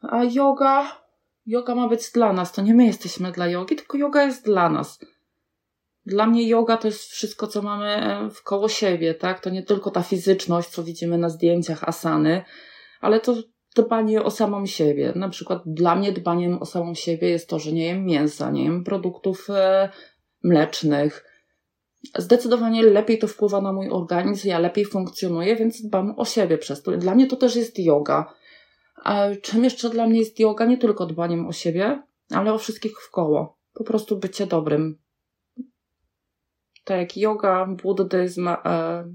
A 0.00 0.24
yoga, 0.24 1.02
yoga 1.46 1.74
ma 1.74 1.88
być 1.88 2.10
dla 2.10 2.32
nas. 2.32 2.52
To 2.52 2.62
nie 2.62 2.74
my 2.74 2.86
jesteśmy 2.86 3.32
dla 3.32 3.48
jogi, 3.48 3.76
tylko 3.76 3.98
yoga 3.98 4.24
jest 4.24 4.44
dla 4.44 4.68
nas. 4.68 4.98
Dla 6.06 6.26
mnie 6.26 6.48
yoga 6.48 6.76
to 6.76 6.88
jest 6.88 7.02
wszystko, 7.02 7.46
co 7.46 7.62
mamy 7.62 7.86
e, 7.86 8.30
w 8.30 8.42
koło 8.42 8.68
siebie, 8.68 9.14
tak? 9.14 9.40
To 9.40 9.50
nie 9.50 9.62
tylko 9.62 9.90
ta 9.90 10.02
fizyczność, 10.02 10.68
co 10.68 10.82
widzimy 10.82 11.18
na 11.18 11.28
zdjęciach 11.28 11.84
asany, 11.84 12.44
ale 13.00 13.20
to 13.20 13.34
dbanie 13.76 14.22
o 14.22 14.30
samą 14.30 14.66
siebie. 14.66 15.12
Na 15.16 15.28
przykład 15.28 15.62
dla 15.66 15.94
mnie 15.96 16.12
dbaniem 16.12 16.62
o 16.62 16.66
samą 16.66 16.94
siebie 16.94 17.28
jest 17.28 17.48
to, 17.48 17.58
że 17.58 17.72
nie 17.72 17.86
jem 17.86 18.04
mięsa, 18.04 18.50
nie 18.50 18.64
jem 18.64 18.84
produktów 18.84 19.50
e, 19.50 19.88
mlecznych. 20.44 21.24
Zdecydowanie 22.18 22.82
lepiej 22.82 23.18
to 23.18 23.26
wpływa 23.28 23.60
na 23.60 23.72
mój 23.72 23.90
organizm, 23.90 24.48
ja 24.48 24.58
lepiej 24.58 24.84
funkcjonuję, 24.84 25.56
więc 25.56 25.82
dbam 25.82 26.14
o 26.18 26.24
siebie 26.24 26.58
przez 26.58 26.82
to. 26.82 26.92
Dla 26.92 27.14
mnie 27.14 27.26
to 27.26 27.36
też 27.36 27.56
jest 27.56 27.78
yoga. 27.78 28.34
A 29.04 29.26
czym 29.42 29.64
jeszcze 29.64 29.90
dla 29.90 30.06
mnie 30.06 30.18
jest 30.18 30.40
yoga? 30.40 30.64
Nie 30.66 30.78
tylko 30.78 31.06
dbaniem 31.06 31.46
o 31.46 31.52
siebie, 31.52 32.02
ale 32.30 32.52
o 32.52 32.58
wszystkich 32.58 32.92
w 33.00 33.10
koło. 33.10 33.58
Po 33.74 33.84
prostu 33.84 34.16
bycie 34.16 34.46
dobrym. 34.46 35.01
Tak 36.84 36.98
jak 36.98 37.16
yoga, 37.16 37.66
buddyzm, 37.66 38.48
e, 38.48 38.56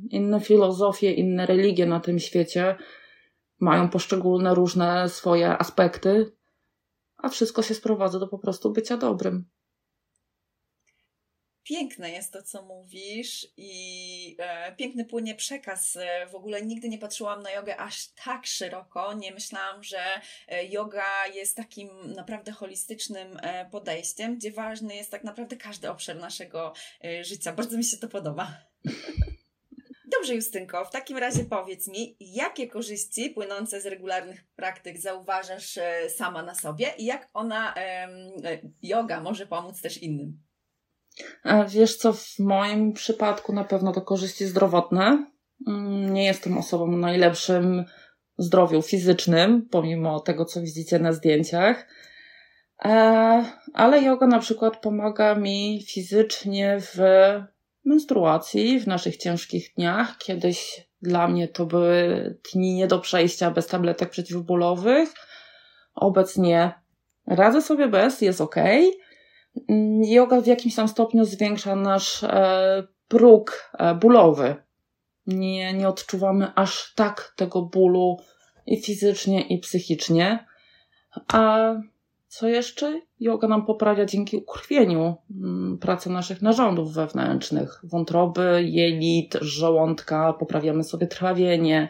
inne 0.09 0.39
filozofie, 0.39 1.13
inne 1.13 1.45
religie 1.45 1.85
na 1.85 1.99
tym 1.99 2.19
świecie– 2.19 2.75
mają 3.59 3.89
poszczególne 3.89 4.55
różne 4.55 5.09
swoje 5.09 5.57
aspekty, 5.57 6.35
a 7.17 7.29
wszystko 7.29 7.61
się 7.61 7.73
sprowadza 7.73 8.19
do 8.19 8.27
po 8.27 8.39
prostu 8.39 8.71
bycia 8.71 8.97
dobrym. 8.97 9.45
Piękne 11.67 12.11
jest 12.11 12.33
to, 12.33 12.43
co 12.43 12.61
mówisz, 12.61 13.47
i 13.57 14.35
e, 14.39 14.75
piękny 14.75 15.05
płynie 15.05 15.35
przekaz. 15.35 15.97
W 16.31 16.35
ogóle 16.35 16.61
nigdy 16.61 16.89
nie 16.89 16.97
patrzyłam 16.97 17.43
na 17.43 17.51
jogę 17.51 17.77
aż 17.77 18.07
tak 18.07 18.45
szeroko. 18.45 19.13
Nie 19.13 19.31
myślałam, 19.31 19.83
że 19.83 19.99
e, 20.47 20.65
yoga 20.65 21.27
jest 21.33 21.55
takim 21.55 21.89
naprawdę 22.15 22.51
holistycznym 22.51 23.37
e, 23.41 23.69
podejściem, 23.69 24.37
gdzie 24.37 24.51
ważny 24.51 24.95
jest 24.95 25.11
tak 25.11 25.23
naprawdę 25.23 25.57
każdy 25.57 25.89
obszar 25.89 26.15
naszego 26.15 26.73
e, 27.03 27.23
życia. 27.23 27.53
Bardzo 27.53 27.77
mi 27.77 27.83
się 27.83 27.97
to 27.97 28.07
podoba. 28.07 28.57
Dobrze, 30.17 30.35
Justynko, 30.35 30.85
w 30.85 30.91
takim 30.91 31.17
razie 31.17 31.45
powiedz 31.45 31.87
mi, 31.87 32.15
jakie 32.19 32.67
korzyści 32.67 33.29
płynące 33.29 33.81
z 33.81 33.85
regularnych 33.85 34.43
praktyk 34.55 34.97
zauważasz 34.97 35.79
sama 36.15 36.43
na 36.43 36.55
sobie 36.55 36.93
i 36.97 37.05
jak 37.05 37.29
ona, 37.33 37.73
yoga, 38.81 39.21
może 39.21 39.47
pomóc 39.47 39.81
też 39.81 39.97
innym? 39.97 40.46
Wiesz 41.67 41.97
co, 41.97 42.13
w 42.13 42.39
moim 42.39 42.93
przypadku 42.93 43.53
na 43.53 43.63
pewno 43.63 43.91
to 43.91 44.01
korzyści 44.01 44.45
zdrowotne. 44.45 45.25
Mm, 45.67 46.13
nie 46.13 46.25
jestem 46.25 46.57
osobą 46.57 46.83
o 46.83 46.97
najlepszym 46.97 47.85
zdrowiu 48.37 48.81
fizycznym, 48.81 49.67
pomimo 49.71 50.19
tego, 50.19 50.45
co 50.45 50.61
widzicie 50.61 50.99
na 50.99 51.13
zdjęciach. 51.13 51.87
E, 52.85 53.45
ale 53.73 54.01
yoga 54.01 54.27
na 54.27 54.39
przykład 54.39 54.81
pomaga 54.81 55.35
mi 55.35 55.85
fizycznie 55.87 56.77
w 56.79 56.97
menstruacji, 57.85 58.79
w 58.79 58.87
naszych 58.87 59.17
ciężkich 59.17 59.73
dniach. 59.75 60.17
Kiedyś 60.17 60.87
dla 61.01 61.27
mnie 61.27 61.47
to 61.47 61.65
były 61.65 62.35
dni 62.53 62.73
nie 62.73 62.87
do 62.87 62.99
przejścia 62.99 63.51
bez 63.51 63.67
tabletek 63.67 64.09
przeciwbólowych. 64.09 65.09
Obecnie 65.95 66.73
radzę 67.27 67.61
sobie 67.61 67.87
bez, 67.87 68.21
jest 68.21 68.41
ok. 68.41 68.55
Yoga 70.01 70.41
w 70.41 70.47
jakimś 70.47 70.75
tam 70.75 70.87
stopniu 70.87 71.25
zwiększa 71.25 71.75
nasz 71.75 72.23
e, 72.23 72.87
próg 73.07 73.71
e, 73.73 73.95
bólowy. 73.95 74.55
Nie, 75.27 75.73
nie 75.73 75.87
odczuwamy 75.87 76.51
aż 76.55 76.93
tak 76.95 77.33
tego 77.35 77.61
bólu 77.61 78.17
i 78.65 78.81
fizycznie, 78.81 79.41
i 79.41 79.59
psychicznie. 79.59 80.45
A 81.33 81.73
co 82.27 82.47
jeszcze? 82.47 83.01
Yoga 83.19 83.47
nam 83.47 83.65
poprawia 83.65 84.05
dzięki 84.05 84.37
ukrwieniu 84.37 85.15
mm, 85.31 85.77
pracę 85.77 86.09
naszych 86.09 86.41
narządów 86.41 86.93
wewnętrznych, 86.93 87.81
wątroby, 87.83 88.63
jelit, 88.63 89.37
żołądka, 89.41 90.33
poprawiamy 90.33 90.83
sobie 90.83 91.07
trawienie. 91.07 91.89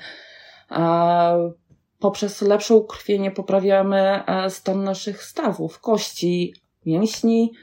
Poprzez 1.99 2.41
lepsze 2.41 2.75
ukrwienie 2.75 3.31
poprawiamy 3.31 4.25
e, 4.25 4.49
stan 4.49 4.83
naszych 4.83 5.23
stawów, 5.23 5.79
kości, 5.79 6.53
mięśni, 6.85 7.53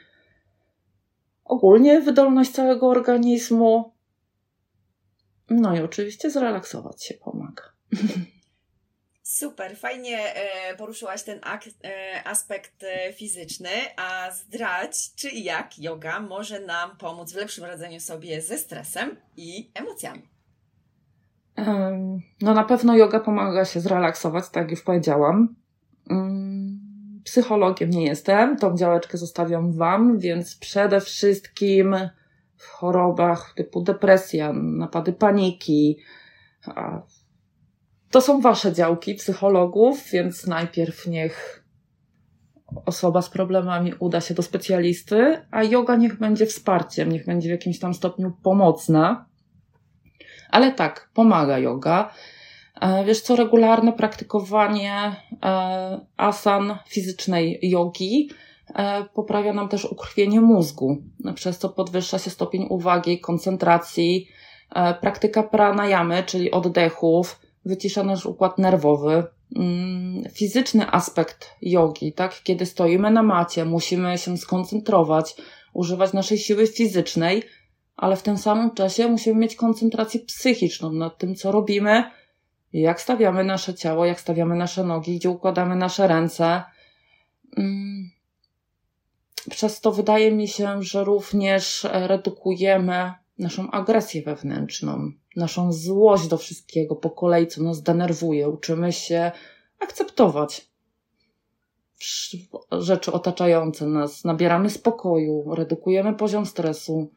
ogólnie 1.44 2.00
wydolność 2.00 2.50
całego 2.50 2.88
organizmu. 2.88 3.94
No 5.50 5.76
i 5.76 5.80
oczywiście 5.80 6.30
zrelaksować 6.30 7.04
się 7.04 7.14
pomaga. 7.14 7.62
Super, 9.23 9.76
fajnie 9.76 10.35
e, 10.35 10.76
poruszyłaś 10.76 11.23
ten 11.23 11.40
e, 11.44 12.28
aspekt 12.28 12.83
e, 12.83 13.12
fizyczny, 13.12 13.71
a 13.97 14.30
zdradź, 14.30 15.14
czy 15.14 15.28
i 15.28 15.44
jak 15.44 15.78
yoga 15.78 16.21
może 16.21 16.61
nam 16.61 16.97
pomóc 16.97 17.33
w 17.33 17.37
lepszym 17.37 17.64
radzeniu 17.64 18.00
sobie 18.00 18.42
ze 18.42 18.59
stresem 18.59 19.16
i 19.37 19.71
emocjami. 19.75 20.28
No 22.40 22.54
na 22.54 22.64
pewno 22.64 22.97
yoga 22.97 23.21
pomaga 23.21 23.64
się 23.64 23.80
zrelaksować, 23.80 24.44
tak 24.49 24.62
jak 24.62 24.71
już 24.71 24.83
powiedziałam. 24.83 25.56
Psychologiem 27.25 27.90
nie 27.90 28.04
jestem, 28.04 28.57
tą 28.57 28.76
działeczkę 28.76 29.19
zostawiam 29.19 29.73
Wam, 29.73 30.19
więc 30.19 30.57
przede 30.57 31.00
wszystkim 31.00 31.97
w 32.57 32.66
chorobach 32.66 33.52
typu 33.57 33.83
depresja, 33.83 34.52
napady 34.52 35.12
paniki, 35.12 35.99
to 38.11 38.21
są 38.21 38.40
wasze 38.40 38.73
działki 38.73 39.14
psychologów, 39.14 40.11
więc 40.12 40.47
najpierw 40.47 41.07
niech 41.07 41.64
osoba 42.87 43.23
z 43.23 43.31
problemami 43.31 43.95
uda 43.99 44.21
się 44.21 44.35
do 44.35 44.43
specjalisty, 44.43 45.47
a 45.50 45.62
yoga 45.62 45.97
niech 45.97 46.19
będzie 46.19 46.47
wsparciem, 46.47 47.12
niech 47.12 47.26
będzie 47.26 47.49
w 47.49 47.50
jakimś 47.50 47.78
tam 47.78 47.95
stopniu 47.95 48.33
pomocna. 48.43 49.26
Ale 50.50 50.73
tak, 50.73 51.11
pomaga 51.14 51.59
yoga. 51.59 52.11
E, 52.81 53.04
wiesz 53.04 53.21
co, 53.21 53.37
regularne 53.37 53.93
praktykowanie 53.93 55.16
e, 55.43 56.00
asan 56.16 56.78
fizycznej 56.88 57.59
jogi 57.62 58.31
e, 58.75 59.04
poprawia 59.04 59.52
nam 59.52 59.69
też 59.69 59.85
ukrwienie 59.85 60.40
mózgu, 60.40 61.02
przez 61.35 61.59
co 61.59 61.69
podwyższa 61.69 62.19
się 62.19 62.31
stopień 62.31 62.66
uwagi, 62.71 63.21
koncentracji. 63.21 64.28
Praktyka 65.00 65.43
pranayamy, 65.43 66.23
czyli 66.23 66.50
oddechów, 66.50 67.40
wycisza 67.64 68.02
nasz 68.02 68.26
układ 68.26 68.59
nerwowy, 68.59 69.25
mm, 69.57 70.25
fizyczny 70.33 70.90
aspekt 70.90 71.50
jogi, 71.62 72.12
tak? 72.12 72.40
Kiedy 72.45 72.66
stoimy 72.66 73.11
na 73.11 73.23
macie, 73.23 73.64
musimy 73.64 74.19
się 74.19 74.37
skoncentrować, 74.37 75.35
używać 75.75 76.12
naszej 76.12 76.38
siły 76.38 76.66
fizycznej, 76.66 77.43
ale 77.97 78.16
w 78.16 78.23
tym 78.23 78.38
samym 78.38 78.71
czasie 78.71 79.09
musimy 79.09 79.40
mieć 79.40 79.57
koncentrację 79.57 80.21
psychiczną 80.21 80.93
nad 80.93 81.19
tym, 81.19 81.35
co 81.35 81.52
robimy, 81.52 82.04
jak 82.81 83.00
stawiamy 83.00 83.45
nasze 83.45 83.75
ciało, 83.75 84.04
jak 84.04 84.21
stawiamy 84.21 84.57
nasze 84.57 84.85
nogi, 84.85 85.16
gdzie 85.16 85.31
układamy 85.31 85.76
nasze 85.76 86.09
ręce. 86.09 86.62
Mm. 87.57 88.11
Przez 89.50 89.81
to 89.81 89.93
wydaje 89.93 90.33
mi 90.33 90.49
się, 90.49 90.83
że 90.83 91.04
również 91.04 91.87
redukujemy 91.93 93.12
naszą 93.38 93.71
agresję 93.71 94.23
wewnętrzną, 94.23 95.12
naszą 95.37 95.73
złość 95.73 96.28
do 96.28 96.38
wszystkiego 96.38 96.97
po 96.97 97.11
kolei, 97.11 97.47
co 97.47 97.62
nas 97.62 97.83
denerwuje. 97.83 98.49
Uczymy 98.49 98.93
się 98.93 99.33
akceptować 99.81 100.75
rzeczy 102.73 103.12
otaczające 103.12 103.87
nas, 103.87 104.25
nabieramy 104.25 104.71
spokoju, 104.71 105.54
redukujemy 105.54 106.14
poziom 106.14 106.47
stresu. 106.47 107.11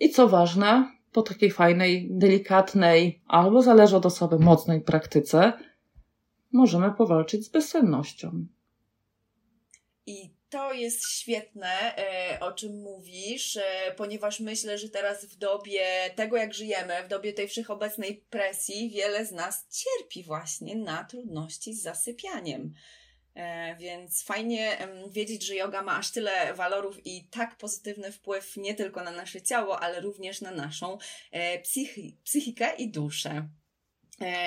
I 0.00 0.10
co 0.10 0.28
ważne, 0.28 0.92
po 1.14 1.22
takiej 1.22 1.50
fajnej, 1.50 2.08
delikatnej, 2.10 3.22
albo 3.26 3.62
zależy 3.62 3.96
od 3.96 4.06
osoby, 4.06 4.38
mocnej 4.38 4.80
praktyce, 4.80 5.52
możemy 6.52 6.92
powalczyć 6.92 7.44
z 7.44 7.48
bezsennością. 7.48 8.46
I 10.06 10.34
to 10.50 10.72
jest 10.72 11.08
świetne, 11.08 11.96
e, 11.96 12.40
o 12.40 12.52
czym 12.52 12.82
mówisz, 12.82 13.56
e, 13.56 13.62
ponieważ 13.96 14.40
myślę, 14.40 14.78
że 14.78 14.88
teraz 14.88 15.24
w 15.24 15.36
dobie 15.36 15.84
tego, 16.14 16.36
jak 16.36 16.54
żyjemy, 16.54 16.94
w 17.04 17.08
dobie 17.08 17.32
tej 17.32 17.48
wszechobecnej 17.48 18.24
presji, 18.30 18.90
wiele 18.90 19.26
z 19.26 19.32
nas 19.32 19.66
cierpi 19.68 20.22
właśnie 20.22 20.76
na 20.76 21.04
trudności 21.04 21.74
z 21.74 21.82
zasypianiem. 21.82 22.74
E, 23.34 23.76
więc 23.76 24.24
fajnie 24.24 24.78
wiedzieć, 25.10 25.46
że 25.46 25.54
yoga 25.54 25.82
ma 25.82 25.98
aż 25.98 26.10
tyle 26.10 26.54
walorów 26.54 27.06
i 27.06 27.24
tak 27.30 27.56
pozytywny 27.56 28.12
wpływ 28.12 28.56
nie 28.56 28.74
tylko 28.74 29.04
na 29.04 29.10
nasze 29.10 29.42
ciało, 29.42 29.80
ale 29.80 30.00
również 30.00 30.40
na 30.40 30.50
naszą 30.50 30.98
psychi 31.62 32.18
psychikę 32.24 32.74
i 32.76 32.90
duszę. 32.90 33.48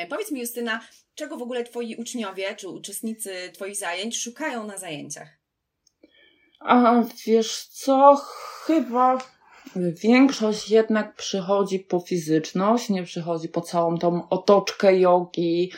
Powiedz 0.09 0.31
mi, 0.31 0.39
Justyna, 0.39 0.81
czego 1.15 1.37
w 1.37 1.41
ogóle 1.41 1.63
Twoi 1.63 1.95
uczniowie 1.95 2.55
czy 2.55 2.69
uczestnicy 2.69 3.51
Twoich 3.53 3.77
zajęć 3.77 4.21
szukają 4.21 4.67
na 4.67 4.77
zajęciach? 4.77 5.37
A 6.59 7.03
wiesz 7.25 7.65
co, 7.65 8.21
chyba 8.65 9.17
większość 9.75 10.69
jednak 10.69 11.15
przychodzi 11.15 11.79
po 11.79 11.99
fizyczność, 11.99 12.89
nie 12.89 13.03
przychodzi 13.03 13.49
po 13.49 13.61
całą 13.61 13.97
tą 13.97 14.29
otoczkę 14.29 14.99
jogi, 14.99 15.71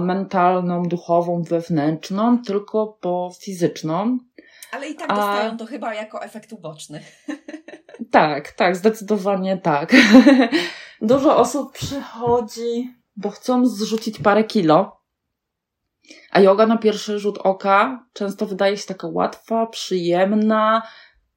mentalną, 0.00 0.82
duchową, 0.82 1.42
wewnętrzną, 1.42 2.42
tylko 2.42 2.98
po 3.00 3.30
fizyczną. 3.40 4.18
Ale 4.72 4.88
i 4.88 4.94
tak 4.94 5.08
dostają 5.08 5.52
a... 5.52 5.56
to 5.56 5.66
chyba 5.66 5.94
jako 5.94 6.22
efekt 6.22 6.52
uboczny. 6.52 7.00
Tak, 8.10 8.52
tak, 8.52 8.76
zdecydowanie 8.76 9.56
tak. 9.56 9.92
Dużo 11.02 11.36
osób 11.36 11.72
przychodzi, 11.72 12.94
bo 13.16 13.30
chcą 13.30 13.66
zrzucić 13.66 14.18
parę 14.18 14.44
kilo 14.44 14.98
a 16.30 16.40
yoga 16.40 16.66
na 16.66 16.76
pierwszy 16.76 17.18
rzut 17.18 17.38
oka 17.38 18.06
często 18.12 18.46
wydaje 18.46 18.76
się 18.76 18.86
taka 18.86 19.08
łatwa, 19.08 19.66
przyjemna, 19.66 20.82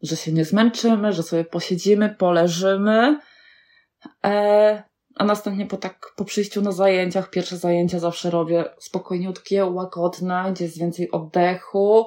że 0.02 0.16
się 0.16 0.32
nie 0.32 0.46
zmęczymy, 0.46 1.14
że 1.14 1.24
sobie 1.24 1.46
posiedzimy, 1.46 2.10
poleżymy. 2.10 3.20
E, 4.26 4.84
a 5.16 5.26
następnie 5.26 5.66
po 5.66 5.78
tak 5.78 6.14
po 6.16 6.26
przyjściu 6.26 6.62
na 6.62 6.72
zajęciach, 6.72 7.30
pierwsze 7.30 7.58
zajęcia 7.58 8.00
zawsze 8.00 8.30
robię 8.30 8.66
spokojniutkie, 8.80 9.66
łagodne, 9.66 10.52
gdzie 10.52 10.66
jest 10.66 10.80
więcej 10.80 11.12
oddechu, 11.12 12.06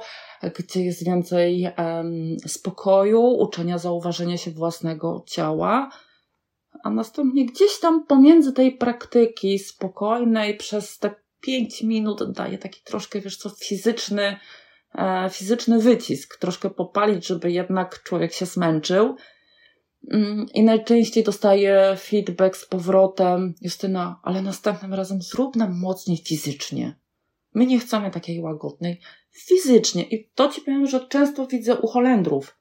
gdzie 0.58 0.84
jest 0.84 1.04
więcej 1.04 1.68
spokoju, 2.46 3.22
uczenia 3.22 3.78
zauważenia 3.78 4.36
się 4.36 4.50
własnego 4.50 5.24
ciała. 5.26 5.90
A 6.84 6.90
następnie 6.90 7.46
gdzieś 7.46 7.80
tam 7.80 8.06
pomiędzy 8.06 8.52
tej 8.52 8.76
praktyki 8.76 9.58
spokojnej 9.58 10.56
przez 10.56 10.98
te 10.98 11.14
5 11.40 11.82
minut 11.82 12.32
daje 12.32 12.58
taki 12.58 12.80
troszkę, 12.84 13.20
wiesz 13.20 13.36
co, 13.36 13.50
fizyczny, 13.50 14.36
e, 14.94 15.30
fizyczny 15.30 15.78
wycisk, 15.78 16.36
troszkę 16.36 16.70
popalić, 16.70 17.26
żeby 17.26 17.52
jednak 17.52 18.02
człowiek 18.02 18.32
się 18.32 18.46
zmęczył. 18.46 19.16
Mm, 20.10 20.46
I 20.54 20.62
najczęściej 20.62 21.24
dostaję 21.24 21.96
feedback 21.98 22.56
z 22.56 22.66
powrotem, 22.66 23.54
Justyna, 23.60 24.20
ale 24.22 24.42
następnym 24.42 24.94
razem 24.94 25.22
zrób 25.22 25.56
nam 25.56 25.80
mocniej 25.80 26.16
fizycznie. 26.16 26.98
My 27.54 27.66
nie 27.66 27.78
chcemy 27.78 28.10
takiej 28.10 28.40
łagodnej. 28.40 29.00
Fizycznie. 29.30 30.02
I 30.02 30.30
to 30.34 30.48
ci 30.48 30.60
powiem, 30.60 30.86
że 30.86 31.08
często 31.08 31.46
widzę 31.46 31.76
u 31.76 31.86
Holendrów. 31.86 32.58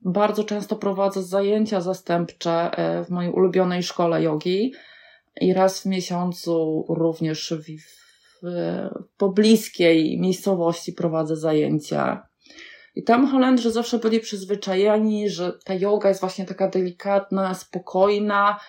Bardzo 0.00 0.44
często 0.44 0.76
prowadzę 0.76 1.22
zajęcia 1.22 1.80
zastępcze 1.80 2.70
e, 2.70 3.04
w 3.04 3.10
mojej 3.10 3.32
ulubionej 3.32 3.82
szkole 3.82 4.22
jogi 4.22 4.72
i 5.40 5.52
raz 5.52 5.80
w 5.80 5.86
miesiącu 5.86 6.84
również 6.88 7.54
w 7.66 7.70
w 8.42 8.88
pobliskiej 9.16 10.20
miejscowości 10.20 10.92
prowadzę 10.92 11.36
zajęcia. 11.36 12.28
I 12.94 13.04
tam 13.04 13.26
Holendrzy 13.26 13.70
zawsze 13.70 13.98
byli 13.98 14.20
przyzwyczajeni, 14.20 15.30
że 15.30 15.52
ta 15.64 15.74
yoga 15.74 16.08
jest 16.08 16.20
właśnie 16.20 16.44
taka 16.46 16.68
delikatna, 16.68 17.54
spokojna, 17.54 18.60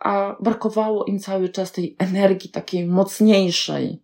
a 0.00 0.36
brakowało 0.40 1.04
im 1.04 1.18
cały 1.18 1.48
czas 1.48 1.72
tej 1.72 1.96
energii 1.98 2.50
takiej 2.50 2.86
mocniejszej. 2.86 4.02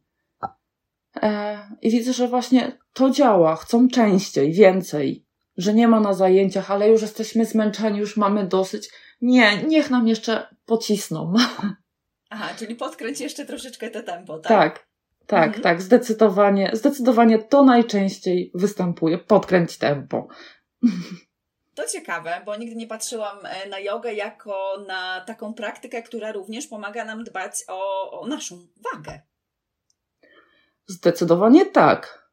E, 1.22 1.58
I 1.82 1.90
widzę, 1.90 2.12
że 2.12 2.28
właśnie 2.28 2.78
to 2.92 3.10
działa, 3.10 3.56
chcą 3.56 3.88
częściej, 3.88 4.52
więcej, 4.52 5.26
że 5.56 5.74
nie 5.74 5.88
ma 5.88 6.00
na 6.00 6.14
zajęciach, 6.14 6.70
ale 6.70 6.88
już 6.88 7.02
jesteśmy 7.02 7.44
zmęczeni, 7.46 7.98
już 7.98 8.16
mamy 8.16 8.46
dosyć. 8.46 8.90
Nie, 9.20 9.62
niech 9.62 9.90
nam 9.90 10.08
jeszcze 10.08 10.56
pocisną. 10.66 11.34
Aha, 12.30 12.48
czyli 12.58 12.74
podkręć 12.74 13.20
jeszcze 13.20 13.46
troszeczkę 13.46 13.90
te 13.90 14.02
tempo, 14.02 14.38
tak? 14.38 14.48
Tak, 14.48 14.85
tak, 15.26 15.46
mhm. 15.46 15.62
tak, 15.62 15.82
zdecydowanie, 15.82 16.70
zdecydowanie 16.72 17.38
to 17.38 17.62
najczęściej 17.62 18.50
występuje. 18.54 19.18
Podkręć 19.18 19.78
tempo. 19.78 20.28
To 21.74 21.86
ciekawe, 21.86 22.42
bo 22.46 22.56
nigdy 22.56 22.76
nie 22.76 22.86
patrzyłam 22.86 23.38
e, 23.44 23.68
na 23.68 23.78
jogę 23.78 24.14
jako 24.14 24.84
na 24.86 25.20
taką 25.20 25.54
praktykę, 25.54 26.02
która 26.02 26.32
również 26.32 26.66
pomaga 26.66 27.04
nam 27.04 27.24
dbać 27.24 27.52
o, 27.68 28.10
o 28.20 28.26
naszą 28.26 28.66
wagę. 28.92 29.20
Zdecydowanie 30.86 31.66
tak. 31.66 32.30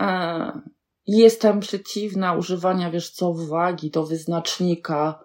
E, 0.00 0.60
jestem 1.06 1.60
przeciwna 1.60 2.32
używania, 2.32 2.90
wiesz 2.90 3.10
co, 3.10 3.34
wagi 3.34 3.90
do 3.90 4.06
wyznacznika, 4.06 5.24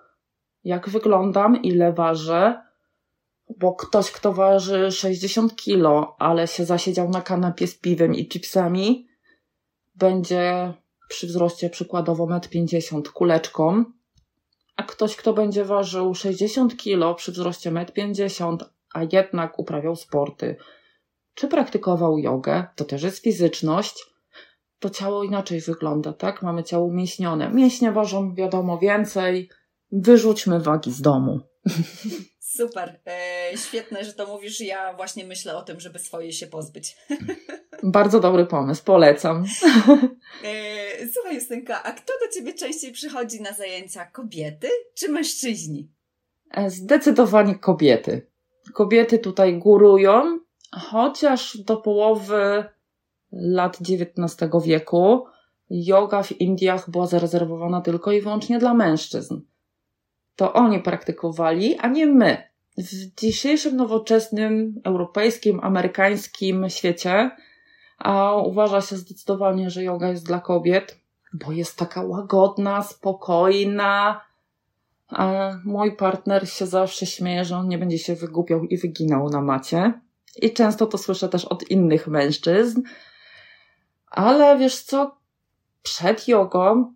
jak 0.63 0.89
wyglądam, 0.89 1.61
ile 1.61 1.93
ważę, 1.93 2.61
bo 3.59 3.75
ktoś, 3.75 4.11
kto 4.11 4.33
waży 4.33 4.91
60 4.91 5.55
kilo, 5.55 6.15
ale 6.19 6.47
się 6.47 6.65
zasiedział 6.65 7.09
na 7.09 7.21
kanapie 7.21 7.67
z 7.67 7.75
piwem 7.75 8.15
i 8.15 8.27
chipsami, 8.27 9.07
będzie 9.95 10.73
przy 11.09 11.27
wzroście 11.27 11.69
przykładowo 11.69 12.25
1,50 12.27 12.95
m 12.95 13.03
kuleczką, 13.13 13.85
a 14.75 14.83
ktoś, 14.83 15.15
kto 15.15 15.33
będzie 15.33 15.65
ważył 15.65 16.15
60 16.15 16.77
kilo 16.77 17.15
przy 17.15 17.31
wzroście 17.31 17.71
1,50 17.71 18.51
m, 18.51 18.57
a 18.93 19.03
jednak 19.11 19.59
uprawiał 19.59 19.95
sporty, 19.95 20.55
czy 21.33 21.47
praktykował 21.47 22.17
jogę, 22.17 22.67
to 22.75 22.85
też 22.85 23.03
jest 23.03 23.19
fizyczność, 23.19 24.05
to 24.79 24.89
ciało 24.89 25.23
inaczej 25.23 25.61
wygląda, 25.61 26.13
tak? 26.13 26.41
Mamy 26.41 26.63
ciało 26.63 26.85
umięśnione. 26.85 27.49
Mięśnie 27.49 27.91
ważą, 27.91 28.35
wiadomo, 28.35 28.77
więcej. 28.77 29.49
Wyrzućmy 29.91 30.59
wagi 30.59 30.91
z 30.91 31.01
domu. 31.01 31.39
Super. 32.55 32.99
E, 33.07 33.57
świetne, 33.57 34.05
że 34.05 34.13
to 34.13 34.27
mówisz. 34.27 34.61
Ja 34.61 34.93
właśnie 34.93 35.25
myślę 35.25 35.57
o 35.57 35.61
tym, 35.61 35.79
żeby 35.79 35.99
swoje 35.99 36.33
się 36.33 36.47
pozbyć. 36.47 36.97
Bardzo 37.83 38.19
dobry 38.19 38.45
pomysł, 38.45 38.83
polecam. 38.83 39.45
E, 40.43 41.07
słuchaj, 41.13 41.35
Justynka, 41.35 41.83
a 41.83 41.91
kto 41.91 42.13
do 42.25 42.33
ciebie 42.33 42.53
częściej 42.53 42.91
przychodzi 42.91 43.41
na 43.41 43.53
zajęcia? 43.53 44.05
Kobiety 44.05 44.69
czy 44.93 45.09
mężczyźni? 45.09 45.91
E, 46.51 46.69
zdecydowanie 46.69 47.55
kobiety. 47.55 48.27
Kobiety 48.73 49.19
tutaj 49.19 49.57
górują, 49.57 50.39
chociaż 50.71 51.57
do 51.57 51.77
połowy 51.77 52.65
lat 53.31 53.77
XIX 53.81 54.51
wieku 54.65 55.25
yoga 55.69 56.23
w 56.23 56.41
Indiach 56.41 56.89
była 56.89 57.07
zarezerwowana 57.07 57.81
tylko 57.81 58.11
i 58.11 58.21
wyłącznie 58.21 58.59
dla 58.59 58.73
mężczyzn 58.73 59.41
to 60.41 60.53
oni 60.53 60.79
praktykowali, 60.79 61.77
a 61.77 61.87
nie 61.87 62.07
my. 62.07 62.43
W 62.77 63.15
dzisiejszym 63.21 63.75
nowoczesnym, 63.75 64.81
europejskim, 64.83 65.59
amerykańskim 65.63 66.69
świecie 66.69 67.31
a 68.03 68.35
uważa 68.35 68.81
się 68.81 68.97
zdecydowanie, 68.97 69.69
że 69.69 69.83
yoga 69.83 70.09
jest 70.09 70.25
dla 70.25 70.39
kobiet, 70.39 70.99
bo 71.33 71.51
jest 71.51 71.77
taka 71.77 72.01
łagodna, 72.01 72.83
spokojna. 72.83 74.21
A 75.07 75.51
mój 75.65 75.95
partner 75.95 76.49
się 76.49 76.65
zawsze 76.65 77.05
śmieje, 77.05 77.45
że 77.45 77.57
on 77.57 77.67
nie 77.67 77.77
będzie 77.77 77.99
się 77.99 78.15
wygłupiał 78.15 78.63
i 78.63 78.77
wyginał 78.77 79.29
na 79.29 79.41
macie. 79.41 79.93
I 80.41 80.53
często 80.53 80.87
to 80.87 80.97
słyszę 80.97 81.29
też 81.29 81.45
od 81.45 81.71
innych 81.71 82.07
mężczyzn. 82.07 82.81
Ale 84.07 84.57
wiesz 84.57 84.79
co? 84.79 85.17
Przed 85.83 86.27
jogą 86.27 86.93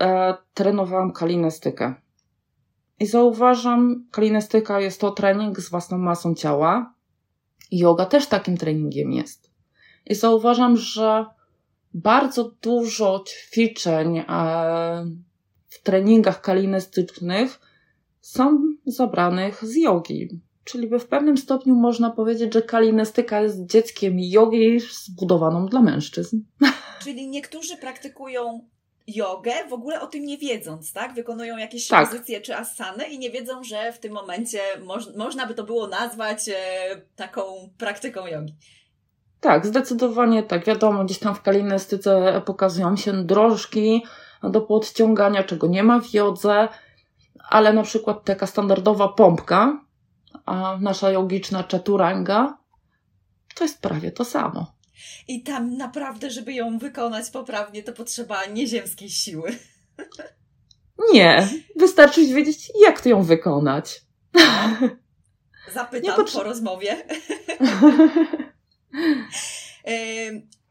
e, 0.00 0.34
trenowałam 0.54 1.12
kalinestykę. 1.12 1.94
I 3.00 3.06
zauważam, 3.06 4.06
kalinestyka 4.10 4.80
jest 4.80 5.00
to 5.00 5.10
trening 5.10 5.60
z 5.60 5.70
własną 5.70 5.98
masą 5.98 6.34
ciała. 6.34 6.94
Yoga 7.70 8.06
też 8.06 8.26
takim 8.26 8.56
treningiem 8.56 9.12
jest. 9.12 9.50
I 10.06 10.14
zauważam, 10.14 10.76
że 10.76 11.26
bardzo 11.94 12.50
dużo 12.62 13.24
ćwiczeń 13.28 14.18
e, 14.18 14.24
w 15.68 15.82
treningach 15.82 16.40
kalinestycznych 16.40 17.60
są 18.20 18.58
zabranych 18.86 19.64
z 19.64 19.76
jogi. 19.76 20.40
Czyli 20.64 20.88
w 20.88 21.06
pewnym 21.06 21.38
stopniu 21.38 21.74
można 21.74 22.10
powiedzieć, 22.10 22.54
że 22.54 22.62
kalinestyka 22.62 23.40
jest 23.40 23.66
dzieckiem 23.66 24.16
jogi 24.18 24.80
zbudowaną 24.80 25.66
dla 25.66 25.82
mężczyzn. 25.82 26.40
Czyli 27.04 27.28
niektórzy 27.28 27.76
praktykują 27.76 28.68
jogę, 29.06 29.52
w 29.68 29.72
ogóle 29.72 30.00
o 30.00 30.06
tym 30.06 30.24
nie 30.24 30.38
wiedząc, 30.38 30.92
tak? 30.92 31.14
Wykonują 31.14 31.56
jakieś 31.56 31.88
tak. 31.88 32.10
pozycje 32.10 32.40
czy 32.40 32.56
asany 32.56 33.04
i 33.04 33.18
nie 33.18 33.30
wiedzą, 33.30 33.64
że 33.64 33.92
w 33.92 33.98
tym 33.98 34.12
momencie 34.12 34.60
moż, 34.82 35.14
można 35.16 35.46
by 35.46 35.54
to 35.54 35.64
było 35.64 35.86
nazwać 35.86 36.48
e, 36.48 36.54
taką 37.16 37.70
praktyką 37.78 38.26
jogi. 38.26 38.54
Tak, 39.40 39.66
zdecydowanie 39.66 40.42
tak. 40.42 40.64
Wiadomo, 40.64 41.04
gdzieś 41.04 41.18
tam 41.18 41.34
w 41.34 41.42
kalinestyce 41.42 42.42
pokazują 42.46 42.96
się 42.96 43.24
drożki 43.24 44.04
do 44.42 44.60
podciągania, 44.60 45.44
czego 45.44 45.66
nie 45.66 45.82
ma 45.82 46.00
w 46.00 46.14
jodze, 46.14 46.68
ale 47.48 47.72
na 47.72 47.82
przykład 47.82 48.24
taka 48.24 48.46
standardowa 48.46 49.08
pompka, 49.08 49.80
a 50.46 50.78
nasza 50.80 51.10
jogiczna 51.10 51.64
czaturanga, 51.64 52.58
to 53.54 53.64
jest 53.64 53.82
prawie 53.82 54.12
to 54.12 54.24
samo. 54.24 54.73
I 55.28 55.42
tam 55.42 55.76
naprawdę, 55.76 56.30
żeby 56.30 56.52
ją 56.52 56.78
wykonać 56.78 57.30
poprawnie, 57.30 57.82
to 57.82 57.92
potrzeba 57.92 58.46
nieziemskiej 58.46 59.10
siły. 59.10 59.58
Nie, 61.12 61.48
wystarczy 61.76 62.26
wiedzieć, 62.26 62.72
jak 62.80 63.00
to 63.00 63.08
ją 63.08 63.22
wykonać. 63.22 64.00
Zapytam 65.74 66.24
po 66.32 66.42
rozmowie. 66.42 66.96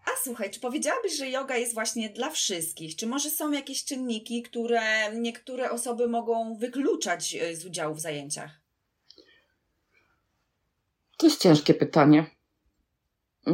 A 0.05 0.09
słuchaj, 0.23 0.51
czy 0.51 0.59
powiedziałabyś, 0.59 1.17
że 1.17 1.29
yoga 1.29 1.57
jest 1.57 1.73
właśnie 1.73 2.09
dla 2.09 2.29
wszystkich? 2.29 2.95
Czy 2.95 3.07
może 3.07 3.29
są 3.29 3.51
jakieś 3.51 3.85
czynniki, 3.85 4.41
które 4.41 4.81
niektóre 5.15 5.71
osoby 5.71 6.07
mogą 6.07 6.55
wykluczać 6.55 7.35
e, 7.35 7.55
z 7.55 7.65
udziału 7.65 7.95
w 7.95 7.99
zajęciach? 7.99 8.51
To 11.17 11.25
jest 11.25 11.41
ciężkie 11.41 11.73
pytanie. 11.73 12.25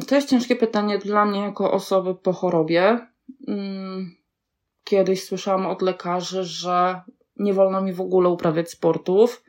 To 0.07 0.15
jest 0.15 0.29
ciężkie 0.29 0.55
pytanie 0.55 0.97
dla 0.97 1.25
mnie 1.25 1.39
jako 1.39 1.71
osoby 1.71 2.15
po 2.15 2.33
chorobie. 2.33 3.07
Mm, 3.47 4.15
kiedyś 4.83 5.23
słyszałam 5.23 5.65
od 5.65 5.81
lekarzy, 5.81 6.43
że 6.43 7.01
nie 7.35 7.53
wolno 7.53 7.81
mi 7.81 7.93
w 7.93 8.01
ogóle 8.01 8.29
uprawiać 8.29 8.71
sportów, 8.71 9.43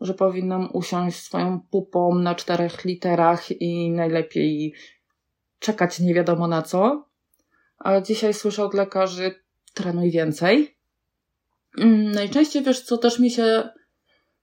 że 0.00 0.14
powinnam 0.14 0.68
usiąść 0.72 1.22
swoją 1.22 1.60
pupą 1.60 2.14
na 2.14 2.34
czterech 2.34 2.84
literach 2.84 3.50
i 3.50 3.90
najlepiej 3.90 4.74
czekać 5.58 6.00
nie 6.00 6.14
wiadomo 6.14 6.46
na 6.46 6.62
co. 6.62 7.08
Ale 7.78 8.02
dzisiaj 8.02 8.34
słyszę 8.34 8.64
od 8.64 8.74
lekarzy, 8.74 9.44
trenuj 9.74 10.10
więcej. 10.10 10.76
Mm, 11.78 12.12
najczęściej 12.12 12.62
wiesz, 12.62 12.82
co 12.82 12.98
też 12.98 13.18
mi 13.18 13.30
się 13.30 13.68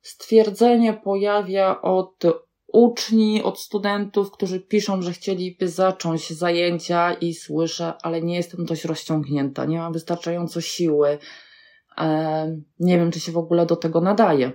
stwierdzenie 0.01 0.93
pojawia 0.93 1.81
od 1.81 2.23
uczni, 2.73 3.43
od 3.43 3.59
studentów, 3.59 4.31
którzy 4.31 4.59
piszą, 4.59 5.01
że 5.01 5.13
chcieliby 5.13 5.67
zacząć 5.67 6.29
zajęcia 6.29 7.13
i 7.13 7.33
słyszę, 7.33 7.93
ale 8.01 8.21
nie 8.21 8.35
jestem 8.35 8.65
dość 8.65 8.85
rozciągnięta, 8.85 9.65
nie 9.65 9.77
mam 9.77 9.93
wystarczająco 9.93 10.61
siły, 10.61 11.17
nie 12.79 12.97
wiem, 12.97 13.11
czy 13.11 13.19
się 13.19 13.31
w 13.31 13.37
ogóle 13.37 13.65
do 13.65 13.75
tego 13.75 14.01
nadaje. 14.01 14.51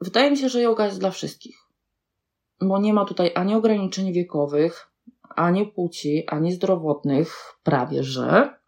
Wydaje 0.00 0.30
mi 0.30 0.36
się, 0.36 0.48
że 0.48 0.62
yoga 0.62 0.86
jest 0.86 1.00
dla 1.00 1.10
wszystkich, 1.10 1.56
bo 2.60 2.78
nie 2.78 2.92
ma 2.92 3.04
tutaj 3.04 3.32
ani 3.34 3.54
ograniczeń 3.54 4.12
wiekowych, 4.12 4.90
ani 5.36 5.66
płci, 5.66 6.24
ani 6.28 6.52
zdrowotnych, 6.52 7.54
prawie 7.62 8.02
że. 8.02 8.58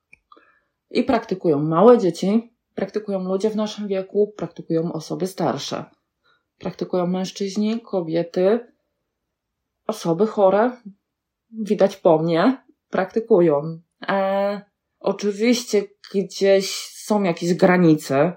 I 0.91 1.05
praktykują 1.05 1.59
małe 1.59 1.99
dzieci, 1.99 2.55
praktykują 2.75 3.25
ludzie 3.25 3.51
w 3.51 3.57
naszym 3.57 3.89
wieku, 3.89 4.35
praktykują 4.37 4.93
osoby 4.93 5.27
starsze 5.27 5.85
praktykują 6.61 7.07
mężczyźni, 7.07 7.81
kobiety, 7.81 8.61
osoby 9.87 10.27
chore, 10.27 10.71
widać 11.51 11.97
po 11.97 12.19
mnie, 12.19 12.65
praktykują. 12.91 13.81
E, 14.09 14.61
oczywiście 15.01 15.83
gdzieś 16.15 16.77
są 16.87 17.23
jakieś 17.23 17.55
granice. 17.55 18.37